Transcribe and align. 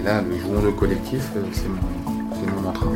Et 0.00 0.02
là, 0.02 0.22
jouons 0.22 0.62
le 0.62 0.72
collectif, 0.72 1.30
c'est 1.52 1.68
mon, 1.68 2.54
mon 2.54 2.60
mantra. 2.62 2.86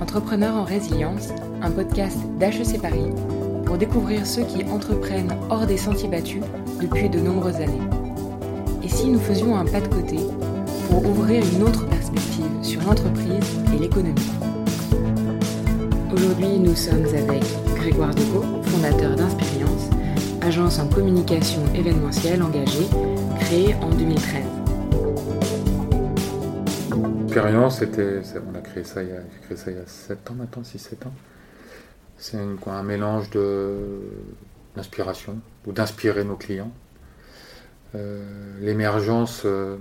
Entrepreneurs 0.00 0.56
en 0.56 0.64
résilience, 0.64 1.28
un 1.62 1.70
podcast 1.70 2.18
d'HEC 2.36 2.82
Paris 2.82 3.12
pour 3.64 3.78
découvrir 3.78 4.26
ceux 4.26 4.42
qui 4.42 4.64
entreprennent 4.64 5.32
hors 5.50 5.66
des 5.66 5.76
sentiers 5.76 6.08
battus 6.08 6.42
depuis 6.80 7.08
de 7.08 7.20
nombreuses 7.20 7.60
années. 7.60 7.86
Et 8.82 8.88
si 8.88 9.06
nous 9.06 9.20
faisions 9.20 9.56
un 9.56 9.64
pas 9.64 9.80
de 9.80 9.86
côté 9.86 10.16
pour 10.88 11.06
ouvrir 11.06 11.44
une 11.54 11.62
autre 11.62 11.86
perspective 11.86 12.50
sur 12.60 12.80
l'entreprise 12.82 13.44
et 13.72 13.78
l'économie? 13.78 14.32
Aujourd'hui, 16.12 16.58
nous 16.58 16.74
sommes 16.74 17.06
avec 17.06 17.44
Grégoire 17.76 18.12
Deco, 18.16 18.42
fondateur 18.64 19.14
d'Inspérience, 19.14 19.90
agence 20.40 20.80
en 20.80 20.88
communication 20.88 21.62
événementielle 21.72 22.42
engagée, 22.42 22.88
créée 23.38 23.76
en 23.80 23.90
2013. 23.90 24.59
Expérience, 27.30 27.80
on 27.80 28.54
a 28.56 28.60
créé 28.60 28.82
ça 28.82 29.02
il 29.02 29.10
y 29.10 29.12
a, 29.12 29.20
créé 29.42 29.56
ça 29.56 29.70
il 29.70 29.76
y 29.76 29.80
a 29.80 29.86
7 29.86 30.30
ans 30.30 30.34
maintenant, 30.34 30.62
6-7 30.62 31.06
ans. 31.06 31.14
C'est 32.16 32.36
un 32.36 32.82
mélange 32.82 33.30
d'inspiration 34.74 35.38
ou 35.66 35.72
d'inspirer 35.72 36.24
nos 36.24 36.36
clients. 36.36 36.72
Euh, 37.94 38.58
l'émergence 38.60 39.42
euh, 39.44 39.76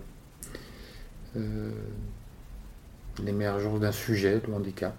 euh, 1.38 1.72
l'émergence 3.24 3.80
d'un 3.80 3.92
sujet, 3.92 4.42
le 4.48 4.54
handicap, 4.54 4.96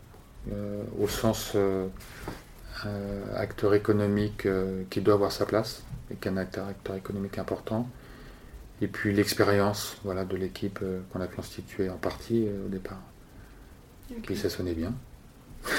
au 1.01 1.09
sens 1.09 1.57
acteur 3.35 3.75
économique 3.75 4.47
qui 4.91 5.01
doit 5.01 5.15
avoir 5.15 5.33
sa 5.33 5.47
place 5.47 5.83
et 6.11 6.17
qui 6.17 6.29
est 6.29 6.31
un 6.31 6.37
acteur, 6.37 6.67
acteur 6.67 6.97
économique 6.97 7.39
important. 7.39 7.89
Et 8.83 8.89
puis 8.89 9.13
l'expérience 9.13 9.97
voilà, 10.05 10.25
de 10.25 10.37
l'équipe 10.37 10.81
qu'on 11.13 11.21
a 11.21 11.27
constituée 11.27 11.91
en 11.91 11.97
partie 11.97 12.47
au 12.67 12.69
départ. 12.69 13.01
Et 14.11 14.21
Puis 14.21 14.37
ça 14.37 14.49
sonnait 14.49 14.75
bien. 14.75 14.93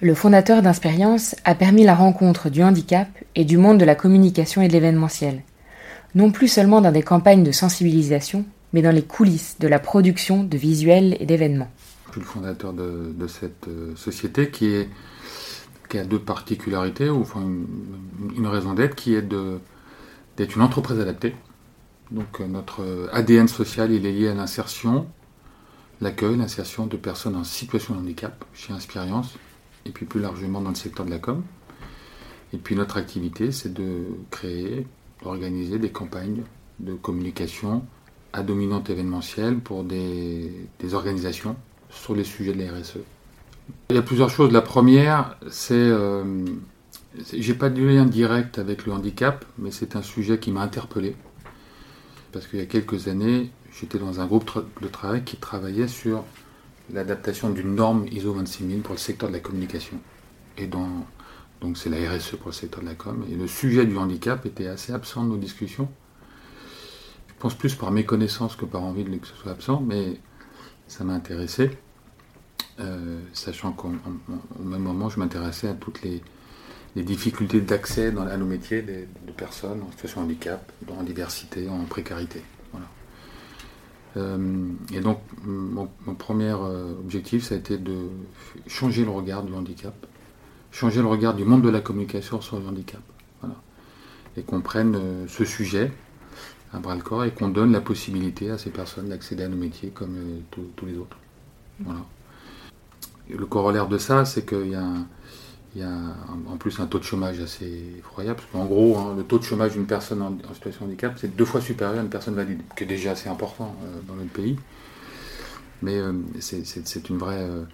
Le 0.00 0.14
fondateur 0.14 0.62
d'Inspérience 0.62 1.34
a 1.44 1.56
permis 1.56 1.82
la 1.82 1.96
rencontre 1.96 2.50
du 2.50 2.62
handicap 2.62 3.08
et 3.34 3.44
du 3.44 3.56
monde 3.56 3.78
de 3.78 3.84
la 3.84 3.96
communication 3.96 4.62
et 4.62 4.68
de 4.68 4.72
l'événementiel, 4.72 5.42
non 6.14 6.30
plus 6.30 6.46
seulement 6.46 6.80
dans 6.80 6.92
des 6.92 7.02
campagnes 7.02 7.42
de 7.42 7.50
sensibilisation, 7.50 8.44
mais 8.72 8.80
dans 8.80 8.92
les 8.92 9.02
coulisses 9.02 9.56
de 9.58 9.66
la 9.66 9.80
production 9.80 10.44
de 10.44 10.56
visuels 10.56 11.16
et 11.18 11.26
d'événements. 11.26 11.70
Je 12.06 12.12
suis 12.12 12.20
le 12.20 12.26
fondateur 12.26 12.72
de, 12.72 13.26
cette 13.26 13.66
euh, 13.66 13.96
société 13.96 14.50
qui, 14.50 14.66
est, 14.66 14.88
qui 15.88 15.98
a 15.98 16.04
deux 16.04 16.20
particularités, 16.20 17.10
ou 17.10 17.22
enfin 17.22 17.44
une, 18.36 18.46
raison 18.46 18.74
d'être, 18.74 18.94
qui 18.94 19.14
est 19.14 19.28
d'être 20.38 20.56
une 20.56 20.62
entreprise 20.62 20.98
adaptée. 20.98 21.34
Donc 22.10 22.40
euh, 22.40 22.46
notre 22.46 23.10
ADN 23.12 23.48
social, 23.48 23.92
il 23.92 24.06
est 24.06 24.12
lié 24.12 24.28
à 24.28 24.34
l'insertion, 24.34 25.06
l'accueil, 26.00 26.36
l'insertion 26.36 26.86
de 26.86 26.96
personnes 26.96 27.36
en 27.36 27.44
situation 27.44 27.94
de 27.94 28.00
handicap 28.00 28.44
chez 28.54 28.72
Inspérience 28.72 29.36
et 29.84 29.90
puis 29.90 30.06
plus 30.06 30.20
largement 30.20 30.60
dans 30.60 30.70
le 30.70 30.76
secteur 30.76 31.04
de 31.04 31.10
la 31.10 31.18
com. 31.18 31.42
Et 32.52 32.56
puis 32.56 32.76
notre 32.76 32.96
activité, 32.96 33.52
c'est 33.52 33.74
de 33.74 34.04
créer, 34.30 34.86
d'organiser 35.22 35.78
des 35.78 35.90
campagnes 35.90 36.42
de 36.78 36.94
communication 36.94 37.84
à 38.32 38.42
dominante 38.42 38.88
événementielle 38.88 39.58
pour 39.58 39.84
des, 39.84 40.68
organisations 40.92 41.56
sur 41.90 42.14
les 42.14 42.24
sujets 42.24 42.52
de 42.52 42.62
la 42.62 42.72
RSE. 42.72 42.98
Il 43.90 43.96
y 43.96 43.98
a 43.98 44.02
plusieurs 44.02 44.30
choses. 44.30 44.52
La 44.52 44.62
première, 44.62 45.36
c'est... 45.50 45.74
Euh, 45.74 46.44
j'ai 47.32 47.54
pas 47.54 47.70
de 47.70 47.82
lien 47.82 48.04
direct 48.04 48.58
avec 48.58 48.86
le 48.86 48.92
handicap, 48.92 49.44
mais 49.58 49.70
c'est 49.70 49.96
un 49.96 50.02
sujet 50.02 50.38
qui 50.38 50.50
m'a 50.50 50.62
interpellé. 50.62 51.16
Parce 52.32 52.46
qu'il 52.46 52.58
y 52.58 52.62
a 52.62 52.66
quelques 52.66 53.08
années, 53.08 53.50
j'étais 53.78 53.98
dans 53.98 54.20
un 54.20 54.26
groupe 54.26 54.64
de 54.80 54.88
travail 54.88 55.24
qui 55.24 55.36
travaillait 55.36 55.88
sur 55.88 56.24
l'adaptation 56.92 57.50
d'une 57.50 57.74
norme 57.74 58.06
ISO 58.10 58.32
26000 58.32 58.82
pour 58.82 58.94
le 58.94 58.98
secteur 58.98 59.28
de 59.28 59.34
la 59.34 59.40
communication. 59.40 59.98
Et 60.56 60.66
donc 60.66 61.76
c'est 61.76 61.90
la 61.90 62.10
RSE 62.10 62.36
pour 62.36 62.48
le 62.48 62.52
secteur 62.52 62.82
de 62.82 62.88
la 62.88 62.94
com. 62.94 63.24
Et 63.30 63.34
le 63.34 63.46
sujet 63.46 63.86
du 63.86 63.96
handicap 63.96 64.44
était 64.46 64.68
assez 64.68 64.92
absent 64.92 65.24
de 65.24 65.30
nos 65.30 65.36
discussions. 65.36 65.88
Je 67.28 67.34
pense 67.38 67.54
plus 67.54 67.74
par 67.74 67.90
méconnaissance 67.90 68.56
que 68.56 68.64
par 68.64 68.82
envie 68.82 69.04
de 69.04 69.16
que 69.16 69.26
ce 69.26 69.34
soit 69.34 69.52
absent, 69.52 69.82
mais 69.86 70.20
ça 70.88 71.04
m'a 71.04 71.14
intéressé. 71.14 71.70
Euh, 72.80 73.20
sachant 73.32 73.72
qu'au 73.72 73.90
même 74.60 74.82
moment, 74.82 75.08
je 75.08 75.18
m'intéressais 75.18 75.68
à 75.68 75.74
toutes 75.74 76.02
les, 76.02 76.22
difficultés 76.96 77.60
d'accès 77.60 78.08
à 78.16 78.36
nos 78.36 78.46
métiers 78.46 78.82
de 78.82 79.32
personnes 79.36 79.82
en 79.82 79.90
situation 79.92 80.22
de 80.22 80.26
handicap, 80.26 80.72
en 80.90 81.02
diversité, 81.02 81.68
en 81.68 81.84
précarité. 81.84 82.42
Euh, 84.16 84.68
et 84.92 85.00
donc, 85.00 85.20
mon, 85.44 85.88
premier 86.14 86.50
euh, 86.52 86.92
objectif, 86.98 87.44
ça 87.44 87.54
a 87.54 87.58
été 87.58 87.78
de 87.78 88.08
changer 88.66 89.04
le 89.04 89.10
regard 89.10 89.42
du 89.42 89.52
handicap, 89.52 89.94
changer 90.72 91.00
le 91.00 91.08
regard 91.08 91.34
du 91.34 91.44
monde 91.44 91.62
de 91.62 91.68
la 91.68 91.80
communication 91.80 92.40
sur 92.40 92.58
le 92.58 92.66
handicap. 92.66 93.00
Et 94.36 94.42
qu'on 94.42 94.60
prenne 94.60 94.94
euh, 94.94 95.26
ce 95.26 95.44
sujet 95.44 95.90
à 96.72 96.78
bras 96.78 96.94
le 96.94 97.02
corps 97.02 97.24
et 97.24 97.32
qu'on 97.32 97.48
donne 97.48 97.72
la 97.72 97.80
possibilité 97.80 98.50
à 98.50 98.58
ces 98.58 98.70
personnes 98.70 99.08
d'accéder 99.08 99.42
à 99.42 99.48
nos 99.48 99.56
métiers 99.56 99.90
comme 99.90 100.16
tous 100.50 100.86
les 100.86 100.96
autres. 100.96 101.16
le 103.28 103.46
corollaire 103.46 103.88
de 103.88 103.98
ça, 103.98 104.24
c'est 104.24 104.46
qu'il 104.46 104.68
y 104.68 104.74
a 104.74 104.84
un, 104.84 105.06
il 105.74 105.82
y 105.82 105.84
a 105.84 105.90
en 106.48 106.56
plus 106.56 106.80
un 106.80 106.86
taux 106.86 106.98
de 106.98 107.04
chômage 107.04 107.40
assez 107.40 107.94
effroyable. 107.98 108.40
En 108.54 108.64
gros, 108.64 108.96
hein, 108.96 109.14
le 109.16 109.22
taux 109.22 109.38
de 109.38 109.44
chômage 109.44 109.72
d'une 109.72 109.86
personne 109.86 110.22
en, 110.22 110.54
situation 110.54 110.86
de 110.86 110.90
handicap, 110.90 111.16
c'est 111.18 111.36
deux 111.36 111.44
fois 111.44 111.60
supérieur 111.60 111.98
à 111.98 112.02
une 112.02 112.08
personne 112.08 112.34
valide, 112.34 112.60
qui 112.76 112.84
est 112.84 112.86
déjà 112.86 113.12
assez 113.12 113.28
important 113.28 113.76
euh, 113.84 114.00
dans 114.06 114.14
notre 114.14 114.30
pays. 114.30 114.58
Mais 115.82 115.96
euh, 115.96 116.12
c'est 116.40 117.08
une, 117.08 117.18
vraie, 117.18 117.42
euh, 117.42 117.64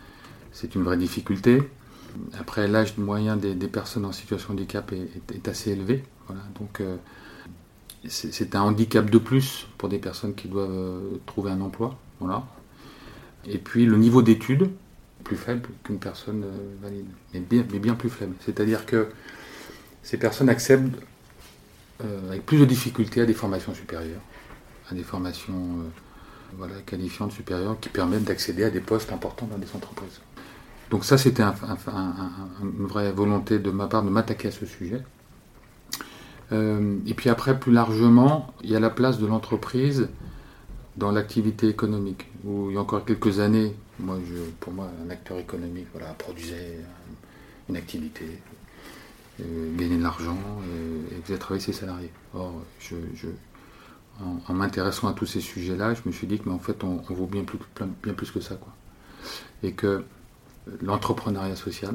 une 0.75 0.83
vraie 0.83 0.97
difficulté. 0.97 1.63
Après, 2.39 2.69
l'âge 2.69 2.97
moyen 2.99 3.37
des, 3.37 3.55
personnes 3.69 4.05
en 4.05 4.13
situation 4.13 4.55
de 4.55 4.61
handicap 4.61 4.93
est, 4.93 5.49
assez 5.49 5.73
élevé. 5.73 6.05
donc, 6.59 6.81
c'est 8.07 8.55
un 8.55 8.61
handicap 8.61 9.09
de 9.09 9.19
plus 9.19 9.67
pour 9.79 9.89
des 9.89 9.99
personnes 9.99 10.35
qui 10.35 10.47
doivent 10.47 11.01
trouver 11.27 11.51
un 11.51 11.61
emploi. 11.61 11.99
Voilà. 12.21 12.45
Et 13.47 13.59
puis, 13.59 13.85
le 13.85 13.97
niveau 13.97 14.23
d'études 14.23 14.71
plus 15.25 15.37
faible 15.37 15.69
qu'une 15.83 15.99
personne 15.99 16.45
euh, 16.45 16.75
valide, 16.83 17.07
mais 17.33 17.41
bien, 17.41 17.65
mais 17.73 17.79
bien 17.79 17.95
plus 17.95 18.11
faible. 18.11 18.35
C'est-à-dire 18.45 18.87
que 18.87 19.09
ces 20.03 20.19
personnes 20.19 20.49
accèdent 20.49 20.95
euh, 22.05 22.29
avec 22.29 22.47
plus 22.47 22.59
de 22.59 22.65
difficultés 22.65 23.23
à 23.23 23.27
des 23.27 23.35
formations 23.35 23.75
supérieures, 23.75 24.21
à 24.91 24.95
des 24.95 25.03
formations 25.03 25.55
euh, 25.55 25.89
voilà, 26.57 26.75
qualifiantes 26.87 27.33
supérieures 27.33 27.81
qui 27.81 27.89
permettent 27.89 28.25
d'accéder 28.25 28.65
à 28.65 28.71
des 28.71 28.81
postes 28.81 29.13
importants 29.13 29.47
dans 29.47 29.59
des 29.59 29.75
entreprises. 29.75 30.21
Donc 30.91 31.05
ça, 31.05 31.17
c'était 31.17 31.43
une 31.43 32.87
vraie 32.87 33.11
volonté 33.11 33.59
de 33.59 33.71
ma 33.71 33.87
part 33.87 34.03
de 34.03 34.11
m'attaquer 34.11 34.49
à 34.49 34.53
ce 34.53 34.67
sujet. 34.67 35.01
et 36.53 37.15
puis 37.15 37.31
après, 37.31 37.59
plus 37.59 37.73
largement, 37.73 38.55
il 38.63 38.71
y 38.71 38.77
a 38.77 38.81
la 38.81 38.91
place 38.91 39.19
de 39.19 39.27
l'entreprise 39.27 40.09
dans 40.97 41.11
l'activité 41.11 41.69
économique, 41.69 42.27
où 42.45 42.71
il 42.71 42.75
y 42.75 42.77
a 42.77 42.81
encore 42.81 43.05
quelques 43.05 43.41
années, 43.41 43.75
moi, 43.99 44.19
je, 44.27 44.51
pour 44.61 44.73
moi, 44.73 44.91
un 45.05 45.11
acteur 45.11 45.39
économique 45.39 45.87
voilà, 45.93 46.13
produisait 46.15 46.79
une 47.69 47.77
activité, 47.77 48.41
euh, 49.41 49.77
gagnait 49.77 49.97
de 49.97 50.03
l'argent 50.03 50.39
et, 51.11 51.23
faisait 51.23 51.39
travailler 51.39 51.65
ses 51.65 51.73
salariés. 51.73 52.11
Or, 52.35 52.55
je, 52.79 52.97
en, 54.21 54.53
m'intéressant 54.53 55.09
à 55.09 55.13
tous 55.13 55.27
ces 55.27 55.41
sujets-là, 55.41 55.95
je 55.95 56.03
me 56.07 56.13
suis 56.13 56.27
dit 56.27 56.39
que 56.39 56.49
mais 56.49 56.55
en 56.55 56.61
fait, 56.61 56.85
on, 56.85 56.97
vaut 57.09 57.27
bien 57.27 57.45
plus, 57.45 57.59
bien 58.03 58.15
plus 58.15 58.31
que 58.31 58.41
ça. 58.41 58.55
Quoi. 58.57 58.73
Et 59.63 59.73
que 59.73 60.05
l'entrepreneuriat 60.81 61.57
social 61.57 61.95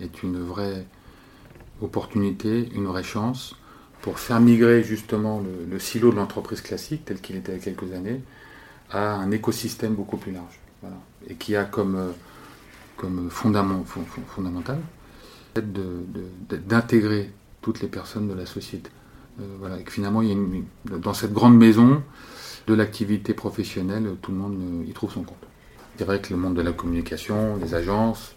est 0.00 0.22
une 0.22 0.40
vraie 0.40 0.86
opportunité, 1.80 2.68
une 2.74 2.86
vraie 2.86 3.02
chance 3.02 3.56
pour 4.02 4.18
faire 4.18 4.40
migrer 4.40 4.82
justement 4.82 5.42
le, 5.70 5.78
silo 5.78 6.10
de 6.10 6.16
l'entreprise 6.16 6.60
classique, 6.60 7.04
tel 7.06 7.20
qu'il 7.20 7.36
était 7.36 7.52
il 7.52 7.58
y 7.58 7.60
a 7.60 7.64
quelques 7.64 7.92
années, 7.92 8.20
à 8.90 9.14
un 9.14 9.30
écosystème 9.30 9.94
beaucoup 9.94 10.18
plus 10.18 10.32
large 10.32 10.60
et 11.28 11.34
qui 11.34 11.56
a 11.56 11.64
comme, 11.64 11.96
euh, 11.96 12.12
comme 12.96 13.30
fondamental 13.30 14.78
d'intégrer 15.54 17.30
toutes 17.60 17.80
les 17.80 17.88
personnes 17.88 18.28
de 18.28 18.34
la 18.34 18.46
société. 18.46 18.90
Euh, 19.40 19.44
voilà, 19.58 19.78
et 19.78 19.84
que 19.84 19.92
finalement, 19.92 20.22
il 20.22 20.30
y 20.30 20.94
a 20.94 20.98
dans 20.98 21.14
cette 21.14 21.32
grande 21.32 21.56
maison 21.56 22.02
de 22.66 22.74
l'activité 22.74 23.34
professionnelle, 23.34 24.16
tout 24.20 24.30
le 24.30 24.38
monde 24.38 24.56
euh, 24.60 24.88
y 24.88 24.92
trouve 24.92 25.12
son 25.12 25.22
compte. 25.22 25.36
C'est 25.96 26.04
vrai 26.04 26.20
que 26.20 26.32
le 26.32 26.38
monde 26.38 26.54
de 26.54 26.62
la 26.62 26.72
communication, 26.72 27.56
les 27.56 27.74
agences, 27.74 28.34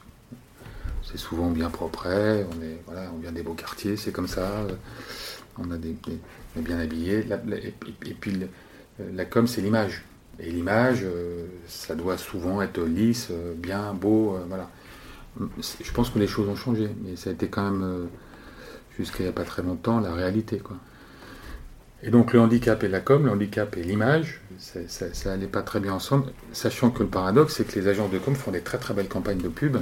c'est 1.03 1.17
souvent 1.17 1.49
bien 1.49 1.69
propre, 1.69 2.07
on, 2.07 2.61
est, 2.61 2.81
voilà, 2.85 3.09
on 3.15 3.19
vient 3.19 3.31
des 3.31 3.43
beaux 3.43 3.53
quartiers, 3.53 3.95
c'est 3.95 4.11
comme 4.11 4.27
ça, 4.27 4.65
on, 5.57 5.71
a 5.71 5.77
des, 5.77 5.95
bien 6.55 6.79
habillé, 6.79 7.19
et, 7.19 8.13
puis 8.13 8.39
la 8.99 9.25
com, 9.25 9.47
c'est 9.47 9.61
l'image. 9.61 10.03
Et 10.39 10.51
l'image, 10.51 11.01
euh, 11.03 11.47
ça 11.67 11.95
doit 11.95 12.17
souvent 12.17 12.61
être 12.61 12.81
lisse, 12.83 13.29
euh, 13.31 13.53
bien, 13.55 13.93
beau, 13.93 14.35
euh. 14.35 15.43
Je 15.81 15.91
pense 15.91 16.09
que 16.09 16.19
les 16.19 16.27
choses 16.27 16.47
ont 16.47 16.55
changé, 16.55 16.89
mais 17.03 17.15
ça 17.15 17.29
a 17.29 17.33
été 17.33 17.47
quand 17.47 17.69
même, 17.69 18.07
jusqu'à 18.97 19.19
il 19.19 19.23
n'y 19.23 19.29
a 19.29 19.33
pas 19.33 19.43
très 19.43 19.61
longtemps, 19.61 19.99
la 19.99 20.13
réalité. 20.13 20.61
Et 22.03 22.09
donc 22.09 22.31
le 22.31 22.39
handicap 22.39 22.81
et 22.83 22.87
la 22.87 23.01
com, 23.01 23.25
le 23.25 23.31
handicap 23.31 23.75
et 23.75 23.83
l'image, 23.83 24.41
ça 24.57 25.07
n'allait 25.25 25.47
pas 25.47 25.61
très 25.61 25.81
bien 25.81 25.91
ensemble, 25.91 26.31
sachant 26.53 26.89
que 26.89 27.03
le 27.03 27.09
paradoxe, 27.09 27.55
c'est 27.57 27.67
que 27.67 27.77
les 27.77 27.89
agences 27.89 28.11
de 28.11 28.17
com 28.17 28.33
font 28.33 28.51
des 28.51 28.61
très 28.61 28.77
très 28.77 28.93
belles 28.93 29.09
campagnes 29.09 29.41
de 29.41 29.49
pub 29.49 29.77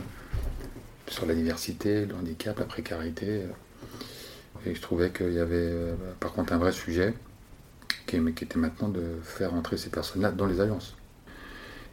sur 1.08 1.28
la 1.28 1.36
diversité, 1.36 2.08
le 2.08 2.16
handicap, 2.16 2.58
la 2.58 2.66
précarité. 2.66 3.44
Et 4.66 4.76
je 4.76 4.82
trouvais 4.82 5.10
qu'il 5.12 5.34
y 5.34 5.40
avait 5.40 5.56
euh, 5.56 5.94
par 6.20 6.34
contre 6.34 6.54
un 6.54 6.58
vrai 6.58 6.72
sujet, 6.72 7.14
qui, 8.08 8.18
était 8.18 8.60
maintenant 8.60 8.90
de 8.90 9.04
faire 9.24 9.54
entrer 9.54 9.78
ces 9.78 9.90
personnes-là 9.90 10.32
dans 10.32 10.46
les 10.46 10.62
agences. 10.62 10.96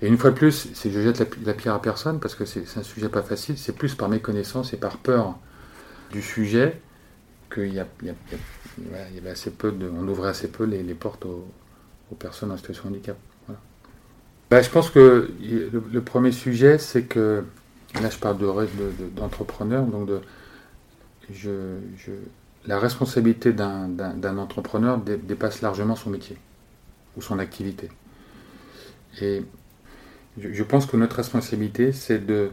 Et 0.03 0.09
une 0.09 0.17
fois 0.17 0.31
de 0.31 0.37
plus, 0.37 0.71
c'est 0.75 0.91
je 0.91 1.01
jette 1.01 1.19
la, 1.45 1.55
pierre 1.55 1.75
à 1.75 1.83
personne 1.83 2.21
parce 2.21 2.35
que 2.35 2.45
c'est 2.45 2.65
un 2.77 2.83
sujet 2.83 3.09
pas 3.09 3.23
facile, 3.23 3.59
c'est 3.59 3.75
plus 3.75 3.95
par 3.95 4.09
méconnaissance 4.09 4.73
et 4.73 4.77
par 4.77 4.97
peur 4.99 5.39
du 6.11 6.23
sujet 6.23 6.81
qu'il 7.53 7.75
y, 7.75 7.81
a, 7.81 7.87
assez 9.31 9.51
peu 9.51 9.73
de, 9.73 9.89
on 9.89 10.07
ouvrait 10.09 10.31
assez 10.31 10.49
peu 10.49 10.65
les, 10.65 10.83
portes 10.95 11.27
aux, 11.27 11.47
personnes 12.19 12.51
en 12.51 12.57
situation 12.57 12.85
de 12.85 12.95
handicap. 12.95 13.17
Bah, 14.51 14.63
je 14.63 14.71
pense 14.71 14.91
que 14.91 15.31
le, 15.41 16.01
premier 16.01 16.33
sujet, 16.33 16.79
c'est 16.79 17.03
que 17.03 17.45
là 18.01 18.11
je 18.11 18.19
parle 18.19 18.39
d'entrepreneur, 19.15 19.85
de, 19.85 19.91
donc 19.91 20.09
de, 20.09 20.21
je, 21.33 21.77
la 22.67 22.79
responsabilité 22.79 23.53
d'un 23.53 24.39
entrepreneur 24.39 24.99
dépasse 24.99 25.63
largement 25.63 25.97
son 25.97 26.11
métier 26.11 26.37
ou 27.17 27.23
son 27.23 27.39
activité. 27.39 27.89
Et 29.21 29.43
je, 30.39 30.63
pense 30.63 30.87
que 30.87 30.97
notre 30.97 31.17
responsabilité, 31.17 31.93
c'est 31.93 32.25
de, 32.25 32.51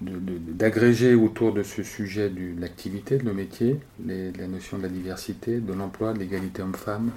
d'agréger 0.00 1.14
autour 1.14 1.52
de 1.52 1.62
ce 1.62 1.82
sujet 1.82 2.30
de 2.30 2.60
l'activité, 2.60 3.18
de 3.18 3.24
le 3.24 3.34
métier, 3.34 3.80
la 4.06 4.46
notion 4.46 4.78
de 4.78 4.84
la 4.84 4.88
diversité, 4.88 5.58
de 5.58 5.72
l'emploi, 5.72 6.12
de 6.12 6.20
l'égalité 6.20 6.62
homme-femme, 6.62 7.10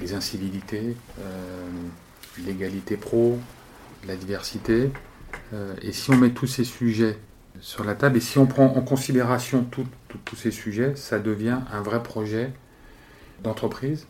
les 0.00 0.14
incivilités, 0.14 0.96
euh, 1.20 1.66
l'égalité 2.46 2.96
pro, 2.96 3.38
la 4.06 4.16
diversité. 4.16 4.90
Euh, 5.52 5.74
et 5.82 5.92
si 5.92 6.10
on 6.10 6.16
met 6.16 6.30
tous 6.30 6.46
ces 6.46 6.64
sujets 6.64 7.18
sur 7.60 7.84
la 7.84 7.94
table 7.94 8.16
et 8.16 8.20
si 8.20 8.38
on 8.38 8.46
prend 8.46 8.66
en 8.66 8.80
considération 8.80 9.64
tous 10.24 10.36
ces 10.36 10.50
sujets, 10.50 10.96
ça 10.96 11.18
devient 11.18 11.58
un 11.72 11.82
vrai 11.82 12.02
projet 12.02 12.52
d'entreprise. 13.42 14.06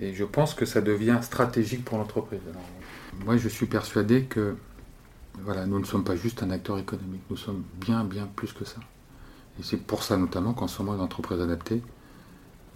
Et 0.00 0.14
je 0.14 0.24
pense 0.24 0.54
que 0.54 0.64
ça 0.64 0.80
devient 0.80 1.18
stratégique 1.22 1.84
pour 1.84 1.98
l'entreprise. 1.98 2.40
Moi, 3.24 3.36
je 3.36 3.48
suis 3.48 3.66
persuadé 3.66 4.24
que 4.24 4.56
voilà, 5.44 5.66
nous 5.66 5.78
ne 5.78 5.84
sommes 5.84 6.04
pas 6.04 6.16
juste 6.16 6.42
un 6.42 6.50
acteur 6.50 6.78
économique, 6.78 7.22
nous 7.30 7.36
sommes 7.36 7.62
bien, 7.80 8.04
bien 8.04 8.28
plus 8.36 8.52
que 8.52 8.64
ça. 8.64 8.80
Et 9.58 9.62
c'est 9.62 9.76
pour 9.76 10.02
ça 10.02 10.16
notamment 10.16 10.52
qu'en 10.52 10.68
ce 10.68 10.82
moment, 10.82 10.96
les 10.96 11.02
entreprises 11.02 11.40
adaptées 11.40 11.82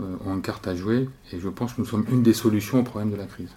euh, 0.01 0.17
ont 0.27 0.35
une 0.35 0.43
carte 0.43 0.67
à 0.67 0.75
jouer, 0.75 1.09
et 1.33 1.41
je 1.41 1.49
pense 1.49 1.75
que 1.75 1.81
nous 1.81 1.87
sommes 1.87 2.05
une 2.11 2.23
des 2.23 2.33
solutions 2.33 2.81
au 2.81 2.83
problème 2.83 3.11
de 3.11 3.17
la 3.17 3.27
crise. 3.27 3.51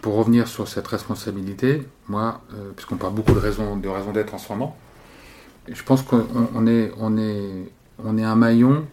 Pour 0.00 0.16
revenir 0.16 0.48
sur 0.48 0.68
cette 0.68 0.86
responsabilité, 0.86 1.82
moi, 2.08 2.42
euh, 2.52 2.72
puisqu'on 2.76 2.96
parle 2.96 3.14
beaucoup 3.14 3.32
de 3.32 3.38
raisons 3.38 3.76
de 3.76 3.88
raison 3.88 4.12
d'être 4.12 4.34
en 4.34 4.38
ce 4.38 4.52
moment, 4.52 4.76
je 5.66 5.82
pense 5.82 6.02
qu'on 6.02 6.66
est, 6.66 6.92
on 6.98 7.16
est, 7.16 7.72
on 8.02 8.18
est 8.18 8.24
un 8.24 8.36
maillon, 8.36 8.86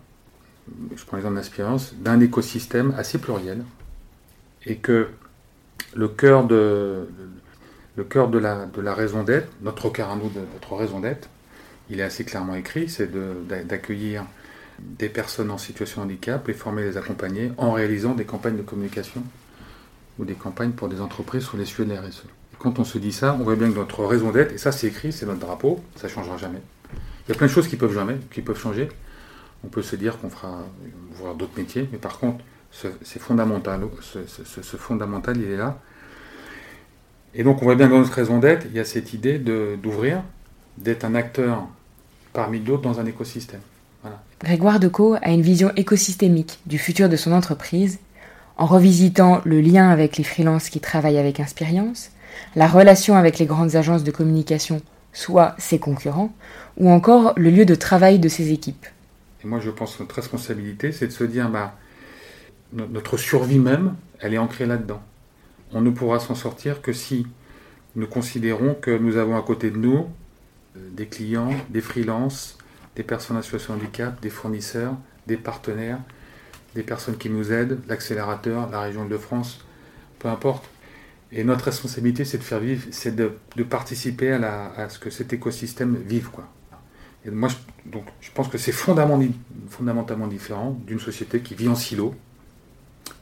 je 0.96 1.04
prends 1.06 1.18
l'exemple 1.18 1.36
d'Inspirance, 1.36 1.94
d'un 1.96 2.20
écosystème 2.20 2.94
assez 2.98 3.18
pluriel, 3.18 3.64
et 4.66 4.78
que 4.78 5.10
le 5.96 6.08
cœur 6.08 6.46
de, 6.46 7.08
la 7.98 8.94
raison 8.94 9.24
d'être, 9.24 9.50
notre 9.62 9.90
cœur 9.90 10.12
à 10.12 10.16
nous, 10.16 10.30
de 10.30 10.40
notre 10.54 10.76
raison 10.76 11.00
d'être, 11.00 11.30
il 11.90 12.00
est 12.00 12.04
assez 12.04 12.24
clairement 12.24 12.56
écrit, 12.56 12.88
c'est 12.90 13.12
d'accueillir 13.68 14.26
des 14.80 15.10
personnes 15.10 15.52
en 15.52 15.58
situation 15.58 16.02
de 16.02 16.08
handicap, 16.08 16.48
les 16.48 16.54
former, 16.54 16.84
les 16.84 16.98
accompagner 16.98 17.52
en 17.58 17.72
réalisant 17.74 18.14
des 18.14 18.26
campagnes 18.26 18.58
de 18.58 18.62
communication 18.62 19.24
ou 20.18 20.26
des 20.26 20.34
campagnes 20.34 20.72
pour 20.72 20.88
des 20.88 21.02
entreprises 21.02 21.44
sur 21.44 21.58
les 21.58 21.66
sujets 21.66 21.86
de 21.86 21.94
la 21.94 22.02
RSE. 22.02 22.24
Quand 22.60 22.80
on 22.80 22.84
se 22.84 22.98
dit 22.98 23.12
ça, 23.12 23.36
on 23.40 23.44
voit 23.44 23.56
bien 23.56 23.70
que 23.72 23.76
notre 23.76 24.06
raison 24.06 24.32
d'être, 24.32 24.54
et 24.54 24.58
ça 24.58 24.72
c'est 24.72 24.88
écrit, 24.88 25.12
c'est 25.12 25.26
notre 25.26 25.40
drapeau, 25.40 25.82
ça 25.96 26.08
ne 26.08 26.12
changera 26.12 26.38
jamais. 26.38 26.62
Y 27.32 27.34
a 27.34 27.38
plein 27.38 27.48
de 27.48 27.52
choses 27.52 27.70
qui 27.70 27.78
peuvent 27.78 27.94
jamais, 27.94 28.18
qui 28.34 28.42
peuvent 28.42 28.60
changer. 28.60 28.90
On 29.64 29.70
peut 29.70 29.82
se 29.82 29.96
dire 29.96 30.20
qu'on 30.20 30.30
fera 30.30 30.66
voir 31.14 31.34
d'autres 31.34 31.58
métiers, 31.58 31.88
mais 31.90 31.98
par 31.98 32.20
contre, 32.20 32.44
c'est 32.72 33.22
fondamental. 33.22 33.84
Ce, 34.02 34.78
fondamental, 34.78 35.38
il 35.38 35.50
est 35.50 35.56
là. 35.56 35.80
Et 37.34 37.46
donc, 37.46 37.62
on 37.62 37.66
voit 37.66 37.76
bien 37.76 37.88
dans 37.88 38.00
notre 38.00 38.12
raison 38.12 38.40
d'être, 38.40 38.66
il 38.70 38.76
y 38.76 38.82
a 38.82 38.84
cette 38.84 39.14
idée 39.14 39.40
d'ouvrir, 39.40 40.24
d'être 40.78 41.06
un 41.06 41.16
acteur 41.16 41.68
parmi 42.34 42.60
d'autres 42.60 42.82
dans 42.82 43.00
un 43.00 43.06
écosystème. 43.06 43.62
Grégoire 44.42 44.82
Decaux 44.82 45.16
a 45.22 45.30
une 45.30 45.42
vision 45.42 45.72
écosystémique 45.78 46.60
du 46.66 46.78
futur 46.80 47.08
de 47.08 47.16
son 47.16 47.32
entreprise 47.32 48.00
en 48.58 48.66
revisitant 48.66 49.42
le 49.46 49.62
lien 49.62 49.90
avec 49.90 50.18
les 50.18 50.26
freelances 50.26 50.68
qui 50.68 50.82
travaillent 50.82 51.18
avec 51.18 51.40
Inspirience, 51.40 52.12
la 52.58 52.68
relation 52.68 53.16
avec 53.16 53.40
les 53.40 53.46
grandes 53.46 53.78
agences 53.78 54.04
de 54.04 54.12
communication, 54.12 54.82
soit 55.14 55.56
ses 55.58 55.80
concurrents, 55.80 56.34
ou 56.78 56.90
encore 56.90 57.34
le 57.38 57.50
lieu 57.50 57.66
de 57.66 57.76
travail 57.76 58.20
de 58.20 58.30
ses 58.30 58.52
équipes. 58.52 58.86
Et 59.44 59.48
moi, 59.48 59.60
je 59.60 59.70
pense 59.70 59.96
que 59.96 60.04
notre 60.04 60.16
responsabilité, 60.16 60.92
c'est 60.92 61.08
de 61.08 61.12
se 61.12 61.24
dire, 61.24 61.50
bah, 61.50 61.76
notre 62.74 63.18
survie 63.18 63.60
même, 63.60 63.96
elle 64.20 64.34
est 64.34 64.38
ancrée 64.38 64.66
là-dedans. 64.66 65.02
On 65.74 65.82
ne 65.82 65.90
pourra 65.90 66.20
s'en 66.20 66.36
sortir 66.36 66.82
que 66.82 66.94
si 66.94 67.28
nous 67.96 68.08
considérons 68.08 68.74
que 68.74 68.92
nous 68.92 69.18
avons 69.18 69.38
à 69.38 69.42
côté 69.42 69.70
de 69.70 69.78
nous 69.78 70.08
euh, 70.78 70.90
des 70.94 71.08
clients, 71.08 71.52
des 71.70 71.82
freelances, 71.82 72.58
des 72.96 73.04
personnes 73.04 73.38
en 73.38 73.42
situation 73.42 73.76
de 73.76 73.82
handicap, 73.82 74.22
des 74.22 74.30
fournisseurs, 74.30 74.96
des 75.28 75.38
partenaires, 75.38 76.00
des 76.76 76.84
personnes 76.84 77.18
qui 77.18 77.30
nous 77.30 77.52
aident, 77.52 77.80
l'accélérateur, 77.88 78.70
la 78.70 78.82
région 78.82 79.06
de 79.06 79.18
France, 79.18 79.66
peu 80.20 80.30
importe. 80.30 80.66
Et 81.34 81.44
notre 81.44 81.66
responsabilité, 81.66 82.26
c'est 82.26 82.38
de 82.38 82.44
faire 82.44 82.60
vivre, 82.60 82.86
c'est 82.92 83.16
de, 83.16 83.32
participer 83.64 84.34
à, 84.34 84.90
ce 84.90 85.00
que 85.00 85.10
cet 85.10 85.32
écosystème 85.34 85.96
vive. 85.96 86.30
Moi, 87.26 87.50
je, 87.50 87.56
donc, 87.90 88.06
je 88.20 88.32
pense 88.32 88.48
que 88.50 88.58
c'est 88.58 88.74
fondamentalement 88.74 90.28
différent 90.28 90.78
d'une 90.86 91.00
société 91.00 91.40
qui 91.40 91.56
vit 91.56 91.70
en 91.70 91.76
silo 91.76 92.16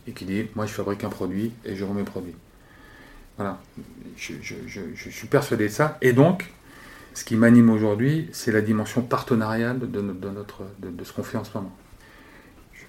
et 0.07 0.11
qui 0.11 0.25
dit 0.25 0.47
Moi, 0.55 0.65
je 0.65 0.71
fabrique 0.71 1.03
un 1.03 1.09
produit 1.09 1.51
et 1.65 1.75
je 1.75 1.83
remets 1.83 1.99
le 1.99 2.05
produit. 2.05 2.35
Voilà. 3.37 3.61
Je, 4.17 4.33
suis 5.09 5.27
persuadé 5.27 5.67
de 5.67 5.73
ça. 5.73 5.97
Et 6.01 6.13
donc, 6.13 6.51
ce 7.13 7.23
qui 7.23 7.35
m'anime 7.35 7.69
aujourd'hui, 7.69 8.29
c'est 8.31 8.51
la 8.51 8.61
dimension 8.61 9.01
partenariale 9.01 9.79
de, 9.79 10.01
notre, 10.01 10.63
de 10.79 11.03
ce 11.03 11.13
qu'on 11.13 11.23
fait 11.23 11.37
en 11.37 11.43
ce 11.43 11.55
moment 11.55 11.75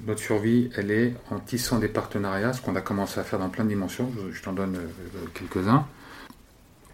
notre 0.07 0.21
survie, 0.21 0.71
elle 0.77 0.91
est 0.91 1.15
en 1.31 1.39
tissant 1.39 1.79
des 1.79 1.89
partenariats, 1.89 2.53
ce 2.53 2.61
qu'on 2.61 2.77
a 2.77 2.81
commencé 2.81 3.21
à 3.21 3.25
faire 3.25 3.39
dans 3.39 3.49
plein 3.49 3.65
de 3.65 3.69
dimensions. 3.69 4.11
Je, 4.33 4.43
t'en 4.43 4.53
donne 4.53 4.77
euh, 4.77 5.27
quelques-uns. 5.35 5.87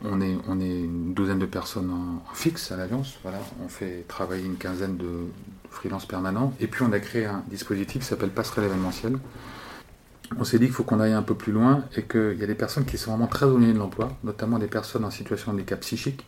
On 0.04 0.20
est, 0.20 0.30
une 0.30 1.14
douzaine 1.14 1.38
de 1.38 1.46
personnes 1.46 1.90
en, 1.90 2.34
fixe 2.34 2.70
à 2.70 2.76
l'agence. 2.76 3.18
Voilà. 3.22 3.38
On 3.64 3.68
fait 3.68 4.04
travailler 4.08 4.44
une 4.44 4.56
quinzaine 4.56 4.96
de 4.96 5.26
freelance 5.70 6.06
permanents. 6.06 6.52
Et 6.60 6.66
puis 6.66 6.82
on 6.82 6.92
a 6.92 7.00
créé 7.00 7.24
un 7.24 7.42
dispositif 7.48 8.02
qui 8.02 8.08
s'appelle 8.08 8.30
Passerelle 8.30 8.64
événementielle. 8.64 9.18
On 10.38 10.44
s'est 10.44 10.58
dit 10.58 10.66
qu'il 10.66 10.74
faut 10.74 10.82
qu'on 10.82 11.00
aille 11.00 11.12
un 11.12 11.22
peu 11.22 11.34
plus 11.34 11.52
loin 11.52 11.84
et 11.96 12.02
qu'il 12.02 12.36
y 12.38 12.42
a 12.42 12.46
des 12.46 12.54
personnes 12.54 12.84
qui 12.84 12.98
sont 12.98 13.12
vraiment 13.12 13.28
très 13.28 13.46
éloignées 13.46 13.72
de 13.72 13.78
l'emploi, 13.78 14.16
notamment 14.24 14.58
des 14.58 14.66
personnes 14.66 15.04
en 15.04 15.10
situation 15.10 15.52
de 15.52 15.56
handicap 15.58 15.80
psychique, 15.80 16.26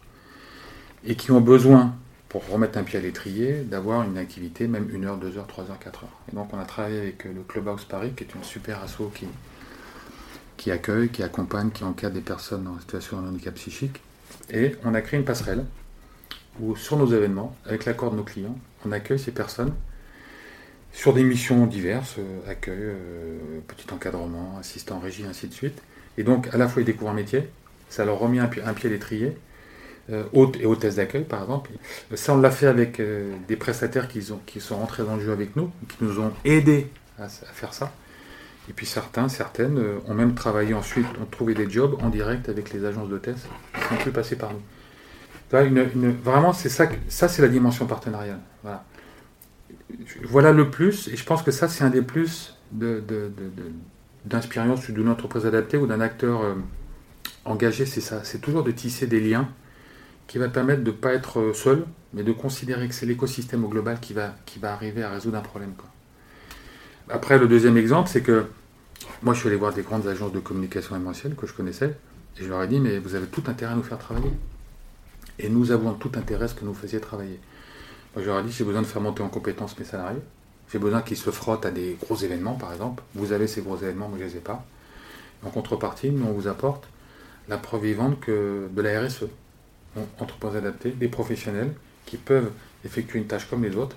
et 1.04 1.16
qui 1.16 1.32
ont 1.32 1.40
besoin 1.40 1.94
pour 2.28 2.46
remettre 2.48 2.78
un 2.78 2.82
pied 2.82 2.98
à 2.98 3.02
l'étrier, 3.02 3.62
d'avoir 3.62 4.02
une 4.02 4.18
activité, 4.18 4.68
même 4.68 4.88
une 4.92 5.06
heure, 5.06 5.16
deux 5.16 5.38
heures, 5.38 5.46
trois 5.46 5.64
heures, 5.70 5.78
quatre 5.78 6.04
heures. 6.04 6.16
Et 6.30 6.36
donc 6.36 6.52
on 6.52 6.58
a 6.58 6.64
travaillé 6.64 6.98
avec 6.98 7.26
euh, 7.26 7.32
le 7.32 7.42
Clubhouse 7.42 7.84
Paris, 7.84 8.12
qui 8.16 8.24
est 8.24 8.34
une 8.34 8.44
super 8.44 8.82
asso 8.82 9.10
qui, 10.56 10.70
accueille, 10.70 11.08
qui 11.08 11.22
accompagne, 11.22 11.70
qui 11.70 11.84
encadre 11.84 12.14
des 12.14 12.20
personnes 12.20 12.66
en 12.66 12.78
situation 12.78 13.22
de 13.22 13.28
handicap 13.28 13.54
psychique. 13.54 14.02
Et 14.50 14.76
on 14.84 14.92
a 14.94 15.00
créé 15.00 15.18
une 15.18 15.24
passerelle 15.24 15.64
où 16.60 16.76
sur 16.76 16.98
nos 16.98 17.06
événements, 17.06 17.56
avec 17.64 17.86
l'accord 17.86 18.10
de 18.10 18.16
nos 18.16 18.24
clients, 18.24 18.58
on 18.84 18.92
accueille 18.92 19.18
ces 19.18 19.32
personnes 19.32 19.72
sur 20.92 21.14
des 21.14 21.22
missions 21.22 21.66
diverses, 21.66 22.16
euh, 22.18 22.50
accueil, 22.50 22.76
euh, 22.78 23.38
petit 23.66 23.86
encadrement, 23.92 24.58
assistant 24.58 24.98
régie, 24.98 25.24
ainsi 25.24 25.48
de 25.48 25.54
suite. 25.54 25.80
Et 26.18 26.24
donc 26.24 26.52
à 26.52 26.58
la 26.58 26.68
fois 26.68 26.82
ils 26.82 26.84
découvrent 26.84 27.10
un 27.10 27.14
métier, 27.14 27.48
ça 27.88 28.04
leur 28.04 28.18
remet 28.18 28.38
un 28.38 28.48
pied, 28.48 28.62
à 28.62 28.88
l'étrier, 28.88 29.36
hôtes 30.32 30.56
et 30.60 30.66
hôtesses 30.66 30.96
d'accueil, 30.96 31.24
par 31.24 31.42
exemple. 31.42 31.70
Ça, 32.14 32.34
on 32.34 32.40
l'a 32.40 32.50
fait 32.50 32.66
avec 32.66 32.98
euh, 33.00 33.34
des 33.46 33.56
prestataires 33.56 34.08
qui, 34.08 34.32
ont, 34.32 34.40
qui 34.46 34.60
sont 34.60 34.76
rentrés 34.76 35.02
dans 35.04 35.16
le 35.16 35.22
jeu 35.22 35.32
avec 35.32 35.54
nous, 35.56 35.70
qui 35.88 35.96
nous 36.02 36.18
ont 36.20 36.32
aidés 36.44 36.90
à, 37.18 37.28
faire 37.28 37.74
ça. 37.74 37.92
Et 38.70 38.72
puis 38.72 38.86
certains, 38.86 39.28
certaines 39.28 39.78
euh, 39.78 39.98
ont 40.06 40.14
même 40.14 40.34
travaillé 40.34 40.74
ensuite, 40.74 41.06
ont 41.20 41.26
trouvé 41.26 41.54
des 41.54 41.68
jobs 41.68 41.96
en 42.02 42.08
direct 42.08 42.48
avec 42.48 42.72
les 42.72 42.84
agences 42.84 43.08
d'hôtesses 43.08 43.46
qui 43.74 43.80
sont 43.88 43.96
plus 43.96 44.12
passées 44.12 44.36
par 44.36 44.52
nous. 44.52 44.62
vraiment, 46.22 46.52
c'est 46.52 46.68
ça, 46.68 46.88
ça 47.08 47.28
c'est 47.28 47.42
la 47.42 47.48
dimension 47.48 47.86
partenariale. 47.86 48.40
Voilà. 50.22 50.52
le 50.52 50.70
plus, 50.70 51.08
et 51.08 51.16
je 51.16 51.24
pense 51.24 51.42
que 51.42 51.50
ça, 51.50 51.68
c'est 51.68 51.84
un 51.84 51.90
des 51.90 52.02
plus 52.02 52.56
d'inspiration 54.24 54.92
d'une 54.92 55.08
entreprise 55.08 55.46
adaptée 55.46 55.78
ou 55.78 55.86
d'un 55.86 56.00
acteur 56.00 56.42
engagé, 57.46 57.86
c'est 57.86 58.00
ça. 58.00 58.20
C'est 58.24 58.40
toujours 58.40 58.62
de 58.62 58.70
tisser 58.70 59.06
des 59.06 59.20
liens 59.20 59.48
qui 60.28 60.38
va 60.38 60.48
permettre 60.48 60.84
de 60.84 60.90
ne 60.90 60.96
pas 60.96 61.14
être 61.14 61.40
euh, 61.40 61.54
seul, 61.54 61.84
mais 62.12 62.22
de 62.22 62.32
considérer 62.32 62.86
que 62.86 62.94
c'est 62.94 63.06
l'écosystème 63.06 63.64
au 63.64 63.68
global 63.68 63.98
qui 63.98 64.12
va, 64.12 64.34
qui 64.46 64.60
va 64.60 64.72
arriver 64.72 65.02
à 65.02 65.10
résoudre 65.10 65.38
un 65.38 65.42
problème. 65.42 65.72
Quoi. 65.76 65.88
Après, 67.08 67.38
le 67.38 67.48
deuxième 67.48 67.76
exemple, 67.76 68.08
c'est 68.08 68.20
que 68.22 68.46
moi, 69.22 69.34
je 69.34 69.40
suis 69.40 69.48
allé 69.48 69.56
voir 69.56 69.72
des 69.72 69.82
grandes 69.82 70.06
agences 70.06 70.32
de 70.32 70.38
communication 70.38 70.94
événementielle 70.94 71.34
que 71.34 71.46
je 71.46 71.54
connaissais, 71.54 71.96
et 72.38 72.44
je 72.44 72.48
leur 72.48 72.62
ai 72.62 72.68
dit, 72.68 72.78
mais 72.78 72.98
vous 72.98 73.14
avez 73.14 73.26
tout 73.26 73.42
intérêt 73.48 73.72
à 73.72 73.76
nous 73.76 73.82
faire 73.82 73.98
travailler. 73.98 74.30
Et 75.38 75.48
nous 75.48 75.72
avons 75.72 75.94
tout 75.94 76.12
intérêt 76.14 76.44
à 76.44 76.48
ce 76.48 76.54
que 76.54 76.64
nous 76.64 76.74
faisiez 76.74 77.00
travailler. 77.00 77.40
Moi, 78.14 78.22
je 78.22 78.28
leur 78.28 78.40
ai 78.40 78.42
dit, 78.42 78.52
j'ai 78.52 78.64
besoin 78.64 78.82
de 78.82 78.86
faire 78.86 79.00
monter 79.00 79.22
en 79.22 79.28
compétence 79.28 79.78
mes 79.78 79.84
salariés. 79.84 80.20
J'ai 80.70 80.78
besoin 80.78 81.00
qu'ils 81.00 81.16
se 81.16 81.30
frottent 81.30 81.64
à 81.64 81.70
des 81.70 81.96
gros 82.00 82.16
événements, 82.16 82.54
par 82.54 82.72
exemple. 82.72 83.02
Vous 83.14 83.32
avez 83.32 83.46
ces 83.46 83.62
gros 83.62 83.76
événements, 83.78 84.08
moi 84.08 84.18
je 84.18 84.24
ne 84.24 84.28
les 84.28 84.36
ai 84.36 84.40
pas. 84.40 84.64
En 85.42 85.50
contrepartie, 85.50 86.10
nous, 86.10 86.26
on 86.26 86.32
vous 86.32 86.48
apporte 86.48 86.86
la 87.48 87.56
preuve 87.56 87.84
vivante 87.84 88.20
que 88.20 88.68
de 88.70 88.82
la 88.82 89.00
RSE, 89.00 89.28
entreprise 90.18 90.56
adaptée, 90.56 90.90
des 90.90 91.08
professionnels 91.08 91.72
qui 92.06 92.16
peuvent 92.16 92.50
effectuer 92.84 93.18
une 93.18 93.26
tâche 93.26 93.48
comme 93.48 93.62
les 93.64 93.76
autres. 93.76 93.96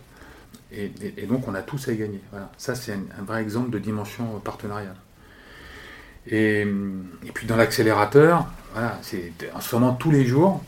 Et, 0.74 0.90
donc, 1.28 1.48
on 1.48 1.54
a 1.54 1.62
tous 1.62 1.90
à 1.90 1.94
gagner. 1.94 2.22
Ça, 2.58 2.76
c'est 2.76 2.94
un, 2.94 3.24
vrai 3.24 3.42
exemple 3.42 3.70
de 3.72 3.80
dimension 3.80 4.40
partenariale. 4.40 4.96
Et, 6.28 6.66
puis, 7.34 7.46
dans 7.46 7.58
l'accélérateur, 7.58 8.48
c'est 9.02 9.34
en 9.54 9.60
ce 9.60 9.76
moment 9.76 9.94
tous 9.94 10.12
les 10.12 10.26
jours 10.26 10.64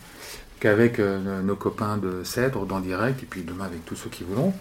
qu'avec 0.60 1.00
euh, 1.00 1.42
nos 1.42 1.58
copains 1.58 1.98
de 1.98 2.24
Cèdre, 2.24 2.66
dans 2.66 2.80
Direct, 2.80 3.22
et 3.22 3.26
puis 3.26 3.44
demain 3.44 3.66
avec 3.66 3.84
tous 3.86 3.98
ceux 3.98 4.10
qui 4.10 4.24
voudront, 4.24 4.54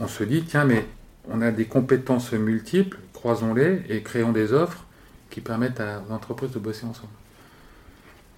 on, 0.00 0.06
se 0.06 0.22
dit, 0.22 0.44
tiens, 0.44 0.64
mais 0.64 0.86
on 1.28 1.40
a 1.42 1.50
des 1.50 1.64
compétences 1.64 2.32
multiples, 2.32 2.98
croisons-les 3.12 3.82
et 3.88 4.02
créons 4.02 4.30
des 4.30 4.52
offres 4.52 4.84
qui 5.30 5.40
permettent 5.40 5.80
à 5.80 6.00
l'entreprise 6.08 6.52
de 6.52 6.60
bosser 6.60 6.86
ensemble. 6.86 7.12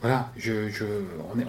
Voilà, 0.03 0.31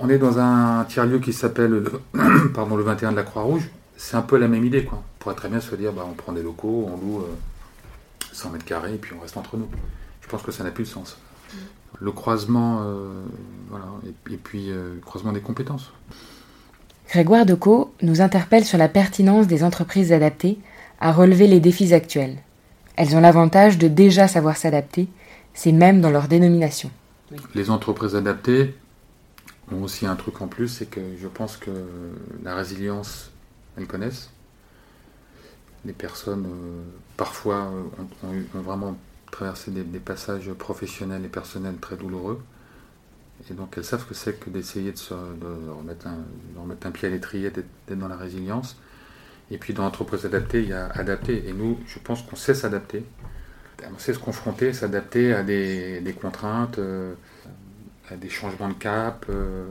on, 0.01 0.09
est, 0.09 0.17
dans 0.17 0.39
un 0.39 0.85
tiers-lieu 0.85 1.19
qui 1.19 1.33
s'appelle 1.33 1.69
le, 1.69 2.01
pardon, 2.53 2.75
le 2.75 2.83
21 2.83 3.11
de 3.11 3.17
la 3.17 3.23
Croix-Rouge. 3.23 3.69
C'est 3.97 4.15
un 4.15 4.21
peu 4.21 4.37
la 4.37 4.47
même 4.47 4.63
idée. 4.63 4.83
Quoi. 4.85 4.99
On 4.99 5.23
pourrait 5.23 5.35
très 5.35 5.49
bien 5.49 5.59
se 5.59 5.75
dire, 5.75 5.91
bah, 5.91 6.05
on 6.09 6.13
prend 6.13 6.31
des 6.31 6.43
locaux, 6.43 6.89
on 6.91 6.97
loue 6.97 7.25
100 8.31 8.47
euh, 8.47 8.51
mètres 8.53 8.65
carrés 8.65 8.93
et 8.93 8.97
puis 8.97 9.13
on 9.17 9.21
reste 9.21 9.37
entre 9.37 9.57
nous. 9.57 9.67
Je 10.21 10.27
pense 10.27 10.41
que 10.41 10.51
ça 10.51 10.63
n'a 10.63 10.71
plus 10.71 10.83
de 10.83 10.89
sens. 10.89 11.17
Le 11.99 12.11
croisement, 12.11 12.81
euh, 12.81 13.23
voilà, 13.69 13.85
et, 14.05 14.37
puis 14.37 14.69
euh, 14.69 14.95
le 14.95 14.99
croisement 14.99 15.31
des 15.31 15.39
compétences. 15.41 15.91
Grégoire 17.09 17.45
Decaux 17.45 17.93
nous 18.01 18.21
interpelle 18.21 18.65
sur 18.65 18.77
la 18.77 18.89
pertinence 18.89 19.47
des 19.47 19.63
entreprises 19.63 20.11
adaptées 20.11 20.59
à 20.99 21.11
relever 21.11 21.47
les 21.47 21.59
défis 21.59 21.93
actuels. 21.93 22.37
Elles 22.97 23.15
ont 23.15 23.21
l'avantage 23.21 23.77
de 23.77 23.87
déjà 23.87 24.27
savoir 24.27 24.57
s'adapter, 24.57 25.07
c'est 25.53 25.71
même 25.71 26.01
dans 26.01 26.09
leur 26.09 26.27
dénomination. 26.27 26.91
Les 27.55 27.69
entreprises 27.69 28.15
adaptées 28.15 28.75
ont 29.71 29.83
aussi 29.83 30.05
un 30.05 30.15
truc 30.15 30.41
en 30.41 30.47
plus, 30.47 30.67
c'est 30.67 30.85
que 30.85 31.01
je 31.19 31.27
pense 31.27 31.57
que 31.57 31.71
la 32.43 32.55
résilience, 32.55 33.31
elles 33.77 33.87
connaissent. 33.87 34.31
Les 35.85 35.93
personnes, 35.93 36.45
euh, 36.45 36.83
parfois, 37.17 37.71
ont, 38.23 38.61
vraiment 38.61 38.97
traversé 39.31 39.71
des, 39.71 39.99
passages 39.99 40.51
professionnels 40.53 41.25
et 41.25 41.29
personnels 41.29 41.77
très 41.77 41.97
douloureux. 41.97 42.41
Et 43.49 43.53
donc 43.53 43.75
elles 43.77 43.83
savent 43.83 44.05
que 44.07 44.13
c'est 44.13 44.39
que 44.39 44.49
d'essayer 44.49 44.91
de, 44.91 45.69
remettre, 45.69 46.07
un, 46.07 46.91
pied 46.91 47.07
à 47.07 47.11
l'étrier, 47.11 47.51
d'être 47.51 47.99
dans 47.99 48.07
la 48.07 48.17
résilience. 48.17 48.77
Et 49.51 49.57
puis 49.57 49.73
dans 49.73 49.83
l'entreprise 49.83 50.25
adaptée, 50.25 50.63
il 50.63 50.69
y 50.69 50.73
a 50.73 50.87
adapter. 50.87 51.47
Et 51.47 51.53
nous, 51.53 51.77
je 51.87 51.99
pense 51.99 52.21
qu'on 52.23 52.35
sait 52.35 52.53
s'adapter. 52.53 53.05
Sait 53.97 54.13
se 54.13 54.19
confronter, 54.19 54.73
s'adapter 54.73 55.33
à 55.33 55.43
des, 55.43 56.15
contraintes, 56.19 56.79
euh, 56.79 57.13
à 58.11 58.15
des 58.15 58.29
changements 58.29 58.69
de 58.69 58.73
cap, 58.73 59.25
euh, 59.29 59.65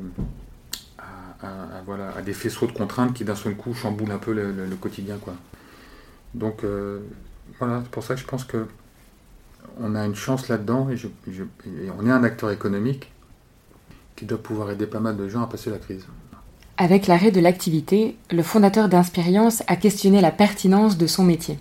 à, 0.99 1.83
voilà, 1.85 2.15
à 2.17 2.23
des 2.23 2.33
faisceaux 2.33 2.67
de 2.67 2.73
contraintes 2.73 3.15
qui 3.15 3.25
d'un 3.25 3.35
seul 3.35 3.57
coup 3.57 3.75
chamboulent 3.75 4.13
un 4.13 4.19
peu 4.19 4.33
le, 4.33 4.77
quotidien. 4.81 5.17
Quoi. 5.19 5.35
Donc 6.35 6.65
euh, 6.65 7.01
voilà, 7.59 7.81
c'est 7.83 7.91
pour 7.91 8.03
ça 8.03 8.15
que 8.15 8.21
je 8.21 8.27
pense 8.27 8.45
que 8.45 8.67
on 9.79 9.95
a 9.95 10.07
une 10.07 10.15
chance 10.15 10.49
là-dedans 10.49 10.89
et 10.91 11.91
on 11.99 12.07
est 12.07 12.11
un 12.11 12.25
acteur 12.25 12.51
économique 12.51 13.13
qui 14.15 14.25
doit 14.25 14.43
pouvoir 14.43 14.71
aider 14.71 14.87
pas 14.87 15.01
mal 15.01 15.17
de 15.17 15.29
gens 15.29 15.43
à 15.43 15.47
passer 15.47 15.71
la 15.71 15.79
crise. 15.79 16.07
Avec 16.79 17.07
l'arrêt 17.07 17.31
de 17.31 17.41
l'activité, 17.41 18.17
le 18.31 18.43
fondateur 18.43 18.89
d'Inspirience 18.89 19.63
a 19.67 19.77
questionné 19.77 20.21
la 20.21 20.31
pertinence 20.31 20.97
de 20.97 21.07
son 21.07 21.25
métier. 21.25 21.59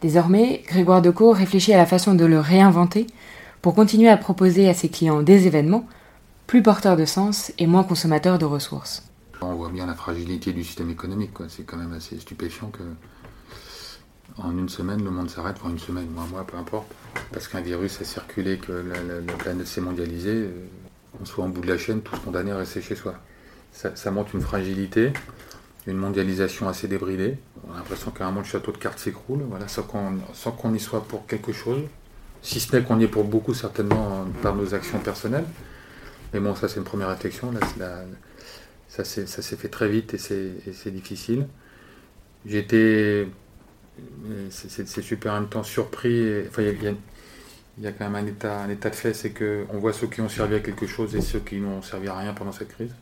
Désormais, 0.00 0.62
Grégoire 0.66 1.02
Decaux 1.02 1.32
réfléchit 1.32 1.72
à 1.72 1.76
la 1.76 1.86
façon 1.86 2.14
de 2.14 2.24
le 2.24 2.40
réinventer 2.40 3.06
pour 3.62 3.74
continuer 3.74 4.08
à 4.08 4.16
proposer 4.16 4.68
à 4.68 4.74
ses 4.74 4.88
clients 4.88 5.22
des 5.22 5.46
événements 5.46 5.88
plus 6.46 6.62
porteurs 6.62 6.96
de 6.96 7.04
sens 7.04 7.52
et 7.58 7.66
moins 7.66 7.84
consommateurs 7.84 8.38
de 8.38 8.44
ressources. 8.44 9.02
On 9.40 9.54
voit 9.54 9.70
bien 9.70 9.86
la 9.86 9.94
fragilité 9.94 10.52
du 10.52 10.64
système 10.64 10.90
économique. 10.90 11.30
C'est 11.48 11.64
quand 11.64 11.76
même 11.76 11.92
assez 11.92 12.18
stupéfiant 12.18 12.68
que 12.68 12.82
en 14.36 14.56
une 14.56 14.68
semaine, 14.68 15.02
le 15.02 15.10
monde 15.10 15.30
s'arrête, 15.30 15.56
enfin 15.60 15.70
une 15.70 15.78
semaine, 15.78 16.06
ou 16.16 16.20
un 16.20 16.26
mois, 16.26 16.44
peu 16.46 16.56
importe, 16.56 16.92
parce 17.32 17.48
qu'un 17.48 17.60
virus 17.60 18.00
a 18.00 18.04
circulé, 18.04 18.58
que 18.58 18.72
la 18.72 19.32
planète 19.34 19.66
s'est 19.66 19.80
mondialisée. 19.80 20.30
Euh, 20.30 20.50
on 21.20 21.24
soit 21.24 21.44
en 21.44 21.48
bout 21.48 21.60
de 21.60 21.66
la 21.66 21.78
chaîne, 21.78 22.02
tous 22.02 22.18
condamnés 22.18 22.52
à 22.52 22.58
rester 22.58 22.80
chez 22.80 22.94
soi. 22.94 23.14
Ça, 23.72 24.10
montre 24.10 24.34
une 24.34 24.40
fragilité, 24.40 25.12
une 25.86 25.96
mondialisation 25.96 26.68
assez 26.68 26.88
débridée. 26.88 27.38
On 27.68 27.72
a 27.72 27.76
l'impression 27.76 28.12
moment 28.18 28.40
le 28.40 28.46
château 28.46 28.72
de 28.72 28.78
cartes 28.78 28.98
s'écroule, 28.98 29.40
voilà, 29.48 29.68
sans 29.68 29.82
qu'on 29.82 30.74
y 30.74 30.80
soit 30.80 31.04
pour 31.04 31.26
quelque 31.26 31.52
chose. 31.52 31.82
Si 32.42 32.60
ce 32.60 32.76
n'est 32.76 32.82
qu'on 32.82 33.00
y 33.00 33.04
est 33.04 33.08
pour 33.08 33.24
beaucoup, 33.24 33.54
certainement, 33.54 34.26
par 34.42 34.54
nos 34.54 34.74
actions 34.74 34.98
personnelles. 34.98 35.46
Mais 36.32 36.40
bon, 36.40 36.54
ça 36.54 36.68
c'est 36.68 36.76
une 36.76 36.84
première 36.84 37.08
réflexion. 37.08 37.52
Là, 37.78 38.04
ça 38.88 39.04
s'est 39.04 39.56
fait 39.56 39.68
très 39.68 39.88
vite 39.88 40.14
et 40.14 40.18
c'est 40.18 40.90
difficile. 40.90 41.46
J'ai 42.46 42.58
été, 42.58 43.28
c'est 44.50 45.02
super 45.02 45.32
en 45.32 45.40
même 45.40 45.48
temps 45.48 45.62
surpris. 45.62 46.46
enfin, 46.48 46.62
il 46.62 47.84
y 47.84 47.86
a, 47.86 47.92
quand 47.92 48.10
même 48.10 48.24
un 48.24 48.26
état, 48.26 48.60
un 48.60 48.68
état 48.68 48.90
de 48.90 48.94
fait, 48.94 49.14
c'est 49.14 49.30
qu'on 49.30 49.78
voit 49.78 49.92
ceux 49.92 50.08
qui 50.08 50.20
ont 50.20 50.28
servi 50.28 50.56
à 50.56 50.60
quelque 50.60 50.86
chose 50.86 51.14
et 51.14 51.20
ceux 51.20 51.40
qui 51.40 51.56
n'ont 51.56 51.82
servi 51.82 52.08
à 52.08 52.16
rien 52.16 52.34
pendant 52.34 52.52
cette 52.52 52.68
crise. 52.68 52.94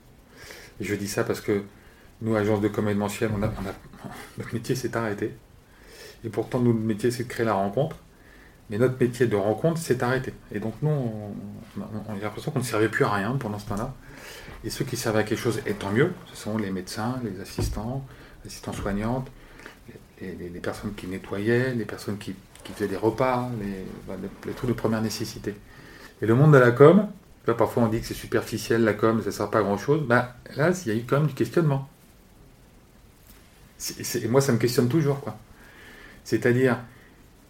Je 0.80 0.94
dis 0.94 1.08
ça 1.08 1.24
parce 1.24 1.40
que 1.40 1.62
nous, 2.22 2.34
agence 2.34 2.60
de 2.60 2.68
com 2.68 2.84
notre 4.38 4.54
métier 4.54 4.74
s'est 4.74 4.96
arrêté. 4.96 5.34
Et 6.24 6.28
pourtant, 6.28 6.60
notre 6.60 6.78
métier, 6.78 7.10
c'est 7.10 7.24
de 7.24 7.28
créer 7.28 7.46
la 7.46 7.54
rencontre. 7.54 7.96
Mais 8.68 8.78
notre 8.78 8.98
métier 8.98 9.26
de 9.26 9.36
rencontre 9.36 9.78
s'est 9.78 10.02
arrêté. 10.02 10.34
Et 10.52 10.58
donc, 10.58 10.74
nous, 10.82 10.90
on, 10.90 12.12
a 12.12 12.18
l'impression 12.20 12.50
qu'on 12.50 12.58
ne 12.58 12.64
servait 12.64 12.88
plus 12.88 13.04
à 13.04 13.10
rien 13.10 13.36
pendant 13.38 13.58
ce 13.58 13.68
temps-là. 13.68 13.94
Et 14.64 14.70
ceux 14.70 14.84
qui 14.84 14.96
servaient 14.96 15.20
à 15.20 15.22
quelque 15.22 15.38
chose, 15.38 15.60
et 15.66 15.74
tant 15.74 15.92
mieux, 15.92 16.12
ce 16.26 16.36
sont 16.36 16.58
les 16.58 16.70
médecins, 16.70 17.20
les 17.22 17.40
assistants, 17.40 18.04
les 18.42 18.48
assistants 18.48 18.72
soignantes, 18.72 19.30
les 20.20 20.60
personnes 20.60 20.94
qui 20.94 21.06
nettoyaient, 21.06 21.74
les 21.74 21.84
personnes 21.84 22.18
qui 22.18 22.34
faisait 22.72 22.88
des 22.88 22.96
repas, 22.96 23.50
bah, 24.08 24.14
les, 24.46 24.52
trucs 24.52 24.68
de 24.68 24.74
première 24.74 25.02
nécessité. 25.02 25.54
Et 26.22 26.26
le 26.26 26.34
monde 26.34 26.52
de 26.52 26.58
la 26.58 26.72
com, 26.72 27.08
parfois 27.44 27.84
on 27.84 27.88
dit 27.88 28.00
que 28.00 28.06
c'est 28.06 28.14
superficiel 28.14 28.82
la 28.82 28.94
com, 28.94 29.20
ça 29.20 29.26
ne 29.26 29.30
sert 29.30 29.50
pas 29.50 29.58
à 29.60 29.62
grand 29.62 29.78
chose. 29.78 30.02
Bah, 30.06 30.36
là, 30.56 30.70
il 30.84 30.92
y 30.92 30.96
a 30.96 30.98
eu 30.98 31.04
quand 31.04 31.18
même 31.18 31.28
du 31.28 31.34
questionnement. 31.34 31.88
Moi, 34.28 34.40
ça 34.40 34.52
me 34.52 34.58
questionne 34.58 34.88
toujours. 34.88 35.20
quoi. 35.20 35.38
C'est-à-dire, 36.24 36.78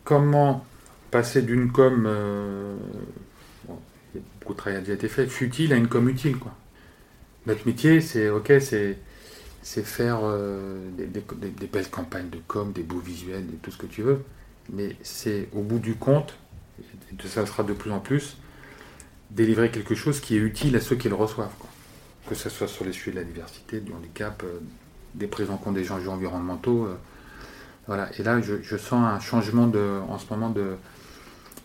comment 0.05 0.65
passer 1.11 1.43
d'une 1.43 1.71
com. 1.71 2.05
Euh, 2.07 2.77
beaucoup 4.41 4.53
de 4.53 4.59
travail 4.59 4.79
a 4.79 4.81
déjà 4.81 4.95
été 4.95 5.09
fait, 5.09 5.27
futile 5.27 5.73
à 5.73 5.77
une 5.77 5.89
com 5.89 6.09
utile. 6.09 6.39
Quoi. 6.39 6.55
Notre 7.47 7.67
métier, 7.67 8.01
c'est 8.01 8.29
ok, 8.29 8.53
c'est 8.61 8.99
c'est 9.63 9.85
faire 9.85 10.21
euh, 10.23 10.91
des, 10.97 11.67
belles 11.67 11.91
campagnes 11.91 12.31
de 12.31 12.39
com, 12.47 12.71
des 12.73 12.85
beaux 12.85 13.01
visuels, 13.01 13.45
tout 13.63 13.73
ce 13.73 13.79
que 13.79 13.87
tu 13.87 14.03
veux 14.03 14.23
mais 14.73 14.97
c'est 15.03 15.49
au 15.53 15.63
bout 15.63 15.79
du 15.79 15.95
compte, 15.95 16.35
et 16.81 17.29
ça 17.29 17.47
sera 17.47 17.63
de 17.63 17.73
plus 17.73 17.91
en 17.91 18.01
plus, 18.01 18.37
délivrer 19.31 19.71
quelque 19.71 19.95
chose 19.95 20.21
qui 20.21 20.37
est 20.37 20.41
utile 20.41 20.77
à 20.77 20.81
ceux 20.81 20.97
qui 20.97 21.09
le 21.09 21.15
reçoivent. 21.15 21.53
Que 22.29 22.35
ce 22.35 22.49
soit 22.49 22.69
sur 22.69 22.85
les 22.85 22.93
sujets 22.93 23.13
de 23.13 23.17
la 23.17 23.25
diversité, 23.25 23.81
du 23.81 23.93
handicap, 23.93 24.43
euh, 24.45 24.59
des 25.17 25.27
prises 25.27 25.51
en 25.51 25.57
compte 25.57 25.75
des 25.75 25.91
enjeux 25.91 26.11
environnementaux. 26.11 26.87
Euh, 26.87 26.97
voilà. 27.87 28.09
Et 28.19 28.23
là, 28.23 28.41
je, 28.41 28.77
sens 28.77 29.05
un 29.05 29.21
changement 29.21 29.67
de, 29.67 30.01
en 30.09 30.19
ce 30.19 30.27
moment 30.31 30.51
de. 30.51 30.77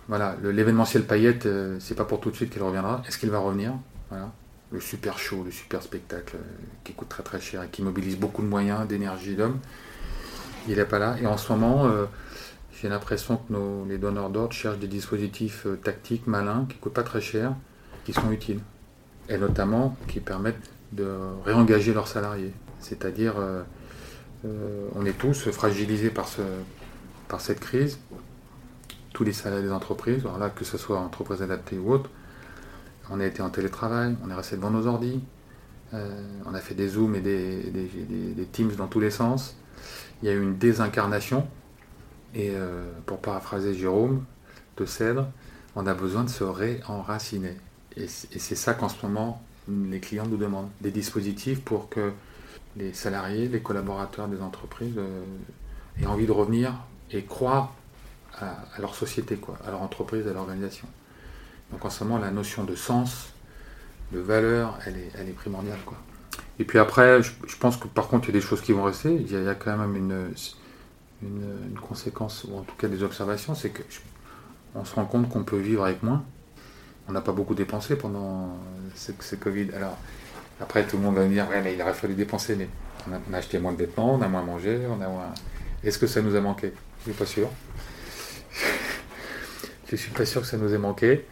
Voilà, 0.07 0.35
l'événementiel 0.43 1.03
paillette, 1.03 1.45
euh, 1.45 1.77
c'est 1.79 1.95
pas 1.95 2.05
pour 2.05 2.19
tout 2.19 2.31
de 2.31 2.35
suite 2.35 2.51
qu'il 2.51 2.61
reviendra. 2.63 3.01
Est-ce 3.07 3.17
qu'il 3.17 3.29
va 3.29 3.39
revenir? 3.39 3.73
Voilà. 4.09 4.31
Le 4.71 4.79
super 4.79 5.19
show, 5.19 5.43
le 5.43 5.51
super 5.51 5.81
spectacle 5.83 6.37
qui 6.83 6.93
coûte 6.93 7.09
très 7.09 7.23
très 7.23 7.39
cher 7.39 7.63
et 7.63 7.67
qui 7.67 7.81
mobilise 7.81 8.17
beaucoup 8.17 8.41
de 8.41 8.47
moyens, 8.47 8.87
d'énergie, 8.87 9.35
d'hommes, 9.35 9.59
il 10.67 10.77
n'est 10.77 10.85
pas 10.85 10.99
là. 10.99 11.17
Et 11.21 11.27
en 11.27 11.37
ce 11.37 11.51
moment, 11.51 11.89
j'ai 12.81 12.89
l'impression 12.89 13.37
que 13.37 13.53
nos, 13.53 13.85
les 13.85 13.99
donneurs 13.99 14.31
d'ordre 14.31 14.53
cherchent 14.53 14.79
des 14.79 14.87
dispositifs 14.87 15.67
euh, 15.67 15.75
tactiques 15.75 16.25
malins 16.25 16.65
qui 16.67 16.77
ne 16.77 16.81
coûtent 16.81 16.93
pas 16.93 17.03
très 17.03 17.21
cher, 17.21 17.53
qui 18.05 18.11
sont 18.11 18.31
utiles. 18.31 18.59
Et 19.29 19.37
notamment 19.37 19.95
qui 20.07 20.19
permettent 20.19 20.71
de 20.91 21.07
réengager 21.45 21.93
leurs 21.93 22.07
salariés. 22.07 22.53
C'est-à-dire, 22.81 23.35
euh, 23.37 23.63
euh, 24.45 24.87
on 24.95 25.05
est 25.05 25.17
tous 25.17 25.49
fragilisés 25.51 26.09
par, 26.09 26.27
ce, 26.27 26.41
par 27.27 27.41
cette 27.41 27.59
crise, 27.59 27.99
tous 29.13 29.23
les 29.23 29.33
salariés 29.33 29.65
des 29.65 29.71
entreprises, 29.71 30.21
alors 30.21 30.37
là, 30.37 30.49
que 30.49 30.65
ce 30.65 30.77
soit 30.77 30.99
entreprises 30.99 31.41
adaptées 31.41 31.77
ou 31.77 31.91
autres. 31.91 32.09
On 33.09 33.19
a 33.19 33.25
été 33.25 33.41
en 33.41 33.49
télétravail, 33.49 34.15
on 34.25 34.29
est 34.29 34.33
resté 34.33 34.55
devant 34.55 34.71
nos 34.71 34.87
ordis, 34.87 35.21
on 35.93 36.53
a 36.53 36.59
fait 36.61 36.75
des 36.75 36.87
Zooms 36.87 37.15
et 37.15 37.19
des, 37.19 37.59
des 37.59 38.45
Teams 38.45 38.71
dans 38.77 38.87
tous 38.87 39.01
les 39.01 39.11
sens. 39.11 39.57
Il 40.21 40.29
y 40.29 40.31
a 40.31 40.33
eu 40.33 40.41
une 40.41 40.57
désincarnation 40.57 41.45
Et 42.33 42.53
pour 43.05 43.19
paraphraser 43.19 43.73
Jérôme 43.73 44.23
de 44.77 44.85
Cèdre, 44.85 45.27
on 45.75 45.85
a 45.87 45.93
besoin 45.93 46.23
de 46.23 46.29
se 46.29 46.45
réenraciner. 46.45 47.57
Et 47.97 48.07
c'est 48.07 48.55
ça 48.55 48.73
qu'en 48.73 48.87
ce 48.87 49.05
moment, 49.05 49.41
les 49.67 49.99
clients 49.99 50.27
nous 50.27 50.37
demandent. 50.37 50.69
Des 50.81 50.91
dispositifs 50.91 51.61
pour 51.61 51.89
que 51.89 52.11
les 52.77 52.93
salariés, 52.93 53.47
les 53.47 53.61
collaborateurs 53.61 54.27
des 54.27 54.41
entreprises 54.41 54.99
aient 55.99 56.05
envie 56.05 56.25
de 56.25 56.31
revenir 56.31 56.73
et 57.11 57.23
croire 57.23 57.73
à, 58.39 58.79
leur 58.79 58.95
société, 58.95 59.35
quoi, 59.35 59.57
à 59.65 59.71
leur 59.71 59.81
entreprise, 59.81 60.27
à 60.27 60.33
l'organisation. 60.33 60.87
Donc 61.71 61.85
en 61.85 61.89
ce 61.89 62.03
moment, 62.03 62.19
la 62.19 62.31
notion 62.31 62.63
de 62.63 62.75
sens, 62.75 63.33
de 64.11 64.19
valeur, 64.19 64.77
elle 64.85 64.97
est, 64.97 65.33
primordiale. 65.33 65.79
Quoi. 65.85 65.97
Et 66.59 66.65
puis 66.65 66.79
après, 66.79 67.21
je, 67.23 67.57
pense 67.57 67.77
que 67.77 67.87
par 67.87 68.07
contre, 68.07 68.29
il 68.29 68.35
y 68.35 68.37
a 68.37 68.39
des 68.39 68.45
choses 68.45 68.61
qui 68.61 68.73
vont 68.73 68.83
rester. 68.83 69.13
Il 69.13 69.31
y 69.31 69.47
a, 69.47 69.55
quand 69.55 69.77
même 69.77 69.95
une, 69.95 70.33
une, 71.23 71.79
conséquence, 71.79 72.45
ou 72.49 72.57
en 72.57 72.61
tout 72.61 72.75
cas 72.75 72.87
des 72.87 73.03
observations, 73.03 73.55
c'est 73.55 73.71
qu'on 73.71 74.85
se 74.85 74.95
rend 74.95 75.05
compte 75.05 75.29
qu'on 75.29 75.43
peut 75.43 75.59
vivre 75.59 75.85
avec 75.85 76.03
moins. 76.03 76.23
On 77.07 77.13
n'a 77.13 77.21
pas 77.21 77.31
beaucoup 77.31 77.55
dépensé 77.55 77.95
pendant 77.95 78.57
ce, 78.95 79.35
Covid. 79.35 79.71
Alors, 79.75 79.97
après, 80.61 80.85
tout 80.85 80.97
le 80.97 81.03
monde 81.03 81.15
va 81.15 81.23
me 81.23 81.29
dire, 81.29 81.49
ouais, 81.49 81.61
mais 81.61 81.73
il 81.73 81.81
aurait 81.81 81.93
fallu 81.93 82.13
dépenser, 82.13 82.55
mais 82.55 82.69
on 83.09 83.33
a, 83.33 83.37
acheté 83.37 83.57
moins 83.57 83.73
de 83.73 83.79
vêtements, 83.79 84.13
on 84.13 84.21
a 84.21 84.27
moins 84.27 84.43
mangé, 84.43 84.79
on 84.87 85.01
a 85.01 85.07
moins... 85.07 85.33
Est-ce 85.83 85.97
que 85.97 86.05
ça 86.05 86.21
nous 86.21 86.35
a 86.35 86.41
manqué? 86.41 86.73
Je 87.03 87.09
ne 87.09 87.13
suis 87.13 87.19
pas 87.19 87.25
sûr. 87.25 87.49
je 89.87 89.91
ne 89.93 89.97
suis 89.97 90.11
pas 90.11 90.25
sûr 90.25 90.41
que 90.41 90.47
ça 90.47 90.57
nous 90.57 90.71
ait 90.73 90.77
manqué. 90.77 91.25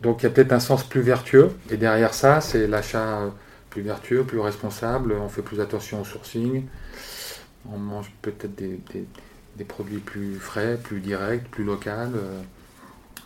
Donc 0.00 0.22
il 0.22 0.24
y 0.24 0.26
a 0.26 0.30
peut-être 0.30 0.52
un 0.52 0.60
sens 0.60 0.84
plus 0.84 1.02
vertueux. 1.02 1.50
Et 1.70 1.76
derrière 1.76 2.14
ça, 2.14 2.40
c'est 2.40 2.66
l'achat 2.66 3.30
plus 3.68 3.82
vertueux, 3.82 4.24
plus 4.24 4.40
responsable. 4.40 5.12
On 5.12 5.28
fait 5.28 5.42
plus 5.42 5.60
attention 5.60 6.00
au 6.00 6.04
sourcing. 6.04 6.64
On 7.70 7.76
mange 7.76 8.10
peut-être 8.22 8.54
des, 8.54 9.64
produits 9.64 9.98
plus 9.98 10.36
frais, 10.36 10.78
plus 10.82 11.00
directs, 11.00 11.50
plus 11.50 11.64
locaux. 11.64 11.90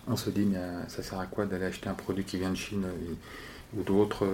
On 0.09 0.17
se 0.17 0.31
dit, 0.31 0.47
mais 0.47 0.59
ça 0.89 1.05
sert 1.05 1.21
à 1.21 1.27
quoi 1.27 1.47
d'aller 1.47 1.67
acheter 1.67 1.89
un 1.89 1.95
produit 1.95 2.25
qui 2.25 2.39
vient 2.39 2.51
de 2.51 2.57
Chine 2.57 2.85
ou 3.77 3.83
d'autres 3.83 4.27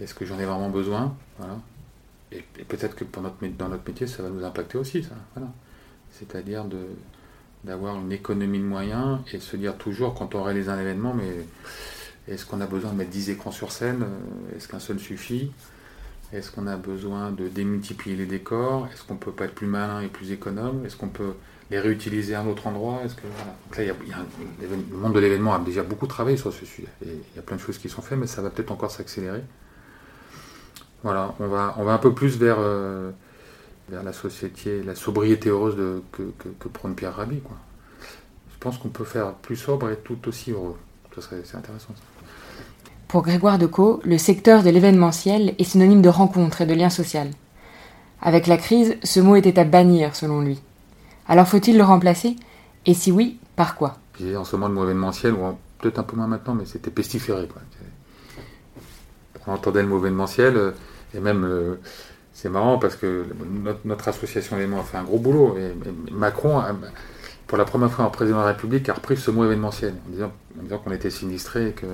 Est-ce 0.00 0.14
que 0.14 0.24
j'en 0.24 0.38
ai 0.38 0.44
vraiment 0.44 0.70
besoin 0.70 1.16
voilà. 1.38 1.58
Et, 2.32 2.42
peut-être 2.64 2.96
que 2.96 3.04
pour 3.04 3.22
notre, 3.22 3.36
dans 3.56 3.68
notre 3.68 3.86
métier, 3.86 4.06
ça 4.06 4.22
va 4.22 4.30
nous 4.30 4.44
impacter 4.44 4.78
aussi. 4.78 5.02
Ça. 5.02 5.14
Voilà. 5.34 5.50
C'est-à-dire 6.10 6.64
de, 6.64 6.78
d'avoir 7.64 7.96
une 7.96 8.12
économie 8.12 8.58
de 8.58 8.64
moyens 8.64 9.20
et 9.32 9.38
se 9.38 9.56
dire 9.56 9.76
toujours 9.76 10.14
quand 10.14 10.34
on 10.34 10.42
réalise 10.42 10.68
un 10.68 10.78
événement, 10.80 11.14
mais 11.14 11.30
est-ce 12.28 12.46
qu'on 12.46 12.60
a 12.60 12.66
besoin 12.66 12.92
de 12.92 12.96
mettre 12.96 13.10
10 13.10 13.30
écrans 13.30 13.52
sur 13.52 13.70
scène 13.72 14.04
Est-ce 14.56 14.68
qu'un 14.68 14.80
seul 14.80 14.98
suffit? 14.98 15.50
Est-ce 16.32 16.50
qu'on 16.50 16.66
a 16.66 16.76
besoin 16.76 17.30
de 17.30 17.48
démultiplier 17.48 18.16
les 18.16 18.26
décors? 18.26 18.88
Est-ce 18.92 19.04
qu'on 19.04 19.16
peut 19.16 19.30
pas 19.30 19.44
être 19.44 19.54
plus 19.54 19.68
malin 19.68 20.00
et 20.00 20.08
plus 20.08 20.32
économe? 20.32 20.84
Est-ce 20.84 20.96
qu'on 20.96 21.08
peut 21.08 21.34
les 21.70 21.78
réutiliser 21.78 22.34
à 22.34 22.40
un 22.40 22.46
autre 22.48 22.66
endroit? 22.66 23.02
Est-ce 23.04 23.14
que 23.14 23.22
Donc 23.22 23.76
là, 23.76 23.84
y 23.84 23.90
a, 23.90 23.94
le 24.60 24.96
monde 24.96 25.14
de 25.14 25.20
l'événement 25.20 25.54
a 25.54 25.60
déjà 25.60 25.84
beaucoup 25.84 26.08
travaillé 26.08 26.36
sur 26.36 26.52
ce 26.52 26.66
sujet. 26.66 26.88
Et 27.04 27.10
il 27.10 27.36
y 27.36 27.38
a 27.38 27.42
plein 27.42 27.56
de 27.56 27.60
choses 27.60 27.78
qui 27.78 27.88
sont 27.88 28.02
faites, 28.02 28.18
mais 28.18 28.26
ça 28.26 28.42
va 28.42 28.50
peut-être 28.50 28.72
encore 28.72 28.90
s'accélérer. 28.90 29.42
Voilà, 31.02 31.34
on 31.40 31.46
va, 31.46 31.74
on 31.78 31.84
va 31.84 31.92
un 31.92 31.98
peu 31.98 32.12
plus 32.12 32.36
vers 32.38 32.56
euh, 32.58 33.10
vers 33.88 34.02
la 34.02 34.12
société, 34.12 34.82
la 34.82 34.94
sobriété 34.94 35.48
heureuse 35.48 35.76
de, 35.76 36.02
que, 36.12 36.22
que, 36.58 36.68
prône 36.68 36.94
Pierre 36.94 37.14
Rabhi. 37.14 37.40
Quoi. 37.40 37.56
Je 38.52 38.58
pense 38.58 38.78
qu'on 38.78 38.88
peut 38.88 39.04
faire 39.04 39.32
plus 39.34 39.56
sobre 39.56 39.90
et 39.90 39.96
tout 39.96 40.18
aussi 40.26 40.50
heureux. 40.50 40.76
Ça 41.14 41.22
serait, 41.22 41.42
c'est 41.44 41.56
intéressant. 41.56 41.94
Pour 43.08 43.22
Grégoire 43.22 43.58
Decaux, 43.58 44.00
le 44.04 44.18
secteur 44.18 44.62
de 44.62 44.70
l'événementiel 44.70 45.54
est 45.58 45.64
synonyme 45.64 46.02
de 46.02 46.08
rencontre 46.08 46.62
et 46.62 46.66
de 46.66 46.74
lien 46.74 46.90
social. 46.90 47.30
Avec 48.20 48.46
la 48.46 48.56
crise, 48.56 48.96
ce 49.04 49.20
mot 49.20 49.36
était 49.36 49.58
à 49.58 49.64
bannir 49.64 50.16
selon 50.16 50.40
lui. 50.40 50.60
Alors 51.28 51.46
faut-il 51.46 51.76
le 51.76 51.84
remplacer? 51.84 52.34
Et 52.86 52.94
si 52.94 53.12
oui, 53.12 53.38
par 53.54 53.76
quoi? 53.76 53.98
En 54.36 54.44
ce 54.44 54.56
moment, 54.56 54.68
le 54.68 54.74
mot 54.74 54.84
événementiel, 54.84 55.34
ou 55.34 55.56
peut-être 55.78 55.98
un 55.98 56.02
peu 56.02 56.16
moins 56.16 56.26
maintenant, 56.26 56.54
mais 56.54 56.64
c'était 56.64 56.90
pestiféré. 56.90 57.46
Quoi. 57.46 57.62
On 59.46 59.52
entendait 59.52 59.82
le 59.82 59.88
mot 59.88 59.98
événementiel, 59.98 60.56
euh, 60.56 60.70
et 61.14 61.20
même 61.20 61.44
euh, 61.44 61.76
c'est 62.32 62.48
marrant 62.48 62.78
parce 62.78 62.96
que 62.96 63.24
notre, 63.84 64.08
association 64.08 64.56
événement 64.56 64.80
a 64.80 64.82
fait 64.82 64.96
un 64.98 65.04
gros 65.04 65.18
boulot. 65.18 65.56
Et, 65.56 66.12
Macron, 66.12 66.62
pour 67.46 67.56
la 67.56 67.64
première 67.64 67.90
fois 67.90 68.04
en 68.04 68.10
président 68.10 68.38
de 68.38 68.42
la 68.42 68.48
République, 68.48 68.88
a 68.88 68.94
repris 68.94 69.16
ce 69.16 69.30
mot 69.30 69.44
événementiel 69.44 69.94
en 70.06 70.62
disant, 70.62 70.78
qu'on 70.78 70.92
était 70.92 71.10
sinistré. 71.10 71.72
Que... 71.72 71.86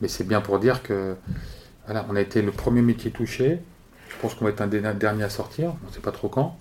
Mais 0.00 0.08
c'est 0.08 0.24
bien 0.24 0.40
pour 0.40 0.58
dire 0.58 0.82
que 0.82 1.14
voilà, 1.86 2.06
on 2.10 2.16
a 2.16 2.20
été 2.20 2.42
le 2.42 2.50
premier 2.50 2.82
métier 2.82 3.10
touché. 3.10 3.60
Je 4.08 4.16
pense 4.20 4.34
qu'on 4.34 4.44
va 4.44 4.50
être 4.50 4.60
un 4.60 4.66
des 4.66 4.80
derniers 4.80 5.24
à 5.24 5.30
sortir. 5.30 5.74
On 5.84 5.88
ne 5.88 5.92
sait 5.92 6.00
pas 6.00 6.12
trop 6.12 6.28
quand. 6.28 6.58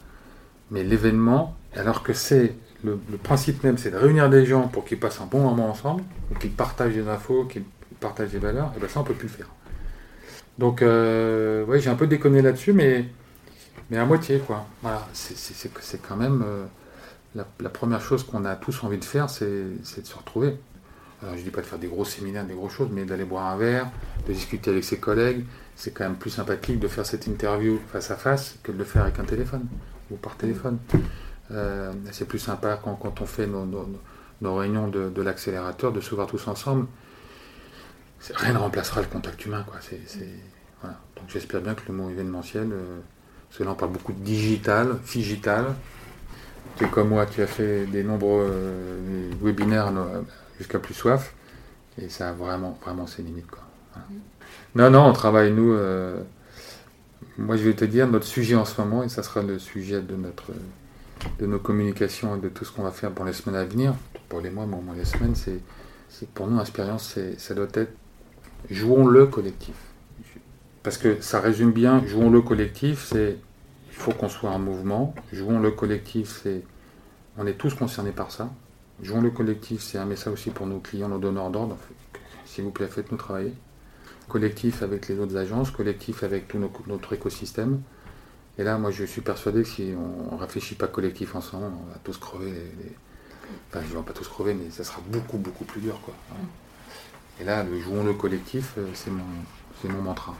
Mais 0.69 0.83
l'événement, 0.83 1.55
alors 1.75 2.03
que 2.03 2.13
c'est 2.13 2.53
le, 2.83 2.97
principe 3.21 3.63
même, 3.63 3.77
c'est 3.77 3.91
de 3.91 3.97
réunir 3.97 4.29
des 4.29 4.45
gens 4.45 4.67
pour 4.67 4.85
qu'ils 4.85 4.99
passent 4.99 5.21
un 5.21 5.25
bon 5.25 5.41
moment 5.41 5.69
ensemble, 5.69 6.03
qu'ils 6.39 6.51
partagent 6.51 6.93
des 6.93 7.07
infos, 7.07 7.45
qu'ils 7.45 7.63
partagent 7.99 8.31
des 8.31 8.39
valeurs, 8.39 8.71
et 8.75 8.79
bien 8.79 8.87
ça, 8.87 8.99
on 8.99 9.03
ne 9.03 9.07
peut 9.07 9.13
plus 9.13 9.27
le 9.27 9.33
faire. 9.33 9.49
Donc, 10.61 10.83
euh, 10.83 11.65
ouais, 11.65 11.79
j'ai 11.79 11.89
un 11.89 11.95
peu 11.95 12.05
déconné 12.05 12.43
là-dessus, 12.43 12.71
mais, 12.71 13.05
mais 13.89 13.97
à 13.97 14.05
moitié, 14.05 14.37
quoi. 14.37 14.67
Voilà, 14.83 15.07
c'est 15.11 15.99
quand 16.07 16.15
même 16.15 16.43
euh, 16.45 16.65
la, 17.33 17.69
première 17.69 17.99
chose 17.99 18.23
qu'on 18.23 18.45
a 18.45 18.55
tous 18.55 18.83
envie 18.83 18.99
de 18.99 19.03
faire, 19.03 19.27
c'est 19.27 19.47
de 19.47 19.83
se 19.83 20.15
retrouver. 20.15 20.55
Alors, 21.23 21.35
je 21.35 21.41
dis 21.41 21.49
pas 21.49 21.61
de 21.61 21.65
faire 21.65 21.79
des 21.79 21.87
gros 21.87 22.05
séminaires, 22.05 22.45
des 22.45 22.53
grosses 22.53 22.73
choses, 22.73 22.89
mais 22.91 23.05
d'aller 23.05 23.25
boire 23.25 23.47
un 23.47 23.57
verre, 23.57 23.89
de 24.27 24.33
discuter 24.33 24.69
avec 24.69 24.83
ses 24.83 24.99
collègues. 24.99 25.45
C'est 25.75 25.95
quand 25.95 26.03
même 26.03 26.17
plus 26.17 26.29
sympathique 26.29 26.79
de 26.79 26.87
faire 26.87 27.07
cette 27.07 27.25
interview 27.25 27.79
face 27.91 28.11
à 28.11 28.15
face 28.15 28.59
que 28.61 28.71
de 28.71 28.77
le 28.77 28.83
faire 28.83 29.01
avec 29.01 29.17
un 29.17 29.25
téléphone 29.25 29.65
ou 30.11 30.15
par 30.15 30.37
téléphone. 30.37 30.77
Euh, 31.49 31.91
c'est 32.11 32.27
plus 32.27 32.37
sympa 32.37 32.79
quand, 32.83 33.19
on 33.19 33.25
fait 33.25 33.47
nos, 33.47 33.65
nos, 33.65 34.55
réunions 34.55 34.89
de 34.89 35.21
l'accélérateur, 35.23 35.91
de 35.91 36.01
se 36.01 36.13
voir 36.13 36.27
tous 36.27 36.47
ensemble 36.47 36.85
rien 38.35 38.53
ne 38.53 38.57
remplacera 38.59 39.01
le 39.01 39.07
contact 39.07 39.45
humain. 39.45 39.65
Quoi. 39.67 39.79
Donc 40.83 41.25
j'espère 41.27 41.61
bien 41.61 41.75
que 41.75 41.81
le 41.87 41.93
mot 41.93 42.09
événementiel, 42.09 42.69
euh, 42.71 42.99
parce 43.47 43.59
que 43.59 43.63
là 43.63 43.71
on 43.71 43.75
parle 43.75 43.91
beaucoup 43.91 44.13
de 44.13 44.19
digital, 44.19 44.97
figital. 45.03 45.75
Tu 46.77 46.85
es 46.85 46.87
comme 46.87 47.09
moi, 47.09 47.25
tu 47.25 47.41
as 47.41 47.47
fait 47.47 47.85
des 47.85 48.03
nombreux 48.03 48.49
euh, 48.49 49.29
webinaires 49.41 49.91
euh, 49.95 50.21
jusqu'à 50.57 50.79
plus 50.79 50.93
soif, 50.93 51.33
et 52.01 52.09
ça 52.09 52.29
a 52.29 52.33
vraiment, 52.33 52.77
vraiment 52.83 53.07
ses 53.07 53.21
limites. 53.21 53.49
Quoi. 53.49 53.61
Mm. 53.95 54.13
Non, 54.75 54.89
non, 54.89 55.05
on 55.05 55.13
travaille, 55.13 55.51
nous. 55.51 55.77
moi 57.37 57.57
je 57.57 57.63
vais 57.63 57.73
te 57.73 57.85
dire, 57.85 58.07
notre 58.07 58.25
sujet 58.25 58.55
en 58.55 58.65
ce 58.65 58.79
moment, 58.81 59.03
et 59.03 59.09
ça 59.09 59.21
sera 59.21 59.41
le 59.41 59.59
sujet 59.59 60.01
de 60.01 60.15
notre 60.15 60.51
de 61.37 61.45
nos 61.45 61.59
communications 61.59 62.35
et 62.35 62.39
de 62.39 62.49
tout 62.49 62.65
ce 62.65 62.71
qu'on 62.71 62.81
va 62.81 62.89
faire 62.89 63.11
pour 63.11 63.25
les 63.25 63.33
semaines 63.33 63.59
à 63.59 63.63
venir, 63.63 63.93
pour 64.27 64.41
les 64.41 64.49
mois, 64.49 64.65
mais 64.65 64.75
au 64.75 64.81
moins 64.81 64.95
les 64.95 65.05
semaines, 65.05 65.35
c'est, 65.35 65.59
pour 66.33 66.47
nous, 66.47 66.57
l'expérience, 66.57 67.15
ça 67.37 67.53
doit 67.53 67.67
être 67.75 67.91
jouons-le 68.69 69.25
collectif. 69.25 69.75
Parce 70.83 70.97
que 70.97 71.21
ça 71.21 71.39
résume 71.39 71.71
bien, 71.71 72.05
jouons-le 72.05 72.41
collectif, 72.41 73.07
c'est 73.11 73.37
il 73.89 73.95
faut 73.95 74.11
qu'on 74.11 74.29
soit 74.29 74.49
un 74.49 74.57
mouvement. 74.57 75.13
Jouons-le 75.31 75.71
collectif, 75.71 76.41
c'est 76.43 76.63
on 77.37 77.45
est 77.45 77.53
tous 77.53 77.73
concernés 77.73 78.11
par 78.11 78.31
ça. 78.31 78.49
Jouons-le 79.03 79.29
collectif, 79.29 79.81
c'est 79.81 79.97
un 79.97 80.05
message 80.05 80.33
aussi 80.33 80.49
pour 80.49 80.67
nos 80.67 80.79
clients, 80.79 81.09
nos 81.09 81.19
donneurs 81.19 81.49
d'ordre. 81.49 81.77
S'il 82.45 82.63
vous 82.63 82.71
plaît, 82.71 82.87
faites-nous 82.87 83.17
travailler. 83.17 83.53
Collectif 84.27 84.81
avec 84.83 85.07
les 85.07 85.19
autres 85.19 85.37
agences, 85.37 85.71
collectif 85.71 86.23
avec 86.23 86.47
tout 86.47 86.59
notre 86.87 87.13
écosystème. 87.13 87.81
Et 88.57 88.63
là, 88.63 88.77
moi, 88.77 88.91
je 88.91 89.03
suis 89.05 89.21
persuadé 89.21 89.63
que 89.63 89.67
si 89.67 89.93
on 90.31 90.35
ne 90.35 90.39
réfléchit 90.39 90.75
pas 90.75 90.87
collectif 90.87 91.35
ensemble, 91.35 91.65
on 91.65 91.91
va 91.91 91.97
tous 92.03 92.17
crever. 92.17 92.53
Enfin, 93.69 93.83
je 93.87 93.93
ne 93.93 93.99
vais 93.99 94.05
pas 94.05 94.13
tous 94.13 94.27
crever, 94.27 94.53
mais 94.53 94.69
ça 94.69 94.83
sera 94.83 95.01
beaucoup, 95.07 95.37
beaucoup 95.37 95.65
plus 95.65 95.81
dur. 95.81 95.99
Quoi. 96.01 96.13
Et 97.39 97.43
là, 97.43 97.63
le 97.63 97.79
jouons 97.79 98.03
le 98.03 98.13
collectif, 98.13 98.73
euh, 98.77 98.87
c'est 98.93 99.09
mon, 99.11 99.23
c'est 99.81 99.89
mon 99.89 100.01
mantra. 100.01 100.35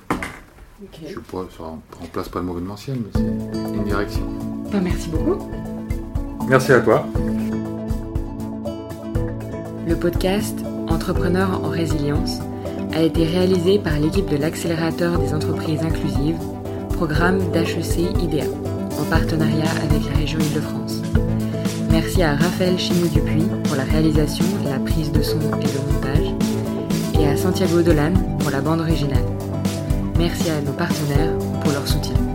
Je 1.07 1.15
ne 1.15 1.99
remplace 1.99 2.29
pas 2.29 2.39
le 2.39 2.45
mot 2.45 2.53
événementiel, 2.53 2.97
mais 2.97 3.11
c'est 3.13 3.75
une 3.75 3.83
direction. 3.83 4.27
Bah, 4.71 4.79
merci 4.81 5.09
beaucoup. 5.09 5.49
Merci 6.47 6.73
à 6.73 6.81
toi. 6.81 7.05
Le 9.87 9.95
podcast 9.95 10.57
Entrepreneurs 10.89 11.63
en 11.63 11.69
résilience 11.69 12.39
a 12.93 13.01
été 13.01 13.25
réalisé 13.25 13.79
par 13.79 13.99
l'équipe 13.99 14.27
de 14.27 14.37
l'accélérateur 14.37 15.17
des 15.19 15.33
entreprises 15.33 15.81
inclusives, 15.81 16.37
programme 16.93 17.39
d'HEC 17.51 17.99
IDEA, 18.21 18.45
en 18.99 19.03
partenariat 19.05 19.69
avec 19.83 20.03
la 20.11 20.17
région 20.17 20.39
Île-de-France. 20.39 21.01
Merci 21.91 22.23
à 22.23 22.35
Raphaël 22.35 22.77
Chimou-Dupuis 22.77 23.47
pour 23.65 23.75
la 23.75 23.83
réalisation, 23.83 24.45
la 24.65 24.79
prise 24.79 25.11
de 25.11 25.21
son 25.21 25.39
et 25.39 25.65
le 25.65 25.93
montage 25.93 26.50
et 27.21 27.27
à 27.27 27.37
Santiago 27.37 27.81
Dolan 27.81 28.13
pour 28.39 28.51
la 28.51 28.61
bande 28.61 28.81
originale. 28.81 29.23
Merci 30.17 30.49
à 30.49 30.61
nos 30.61 30.73
partenaires 30.73 31.37
pour 31.61 31.71
leur 31.71 31.87
soutien. 31.87 32.30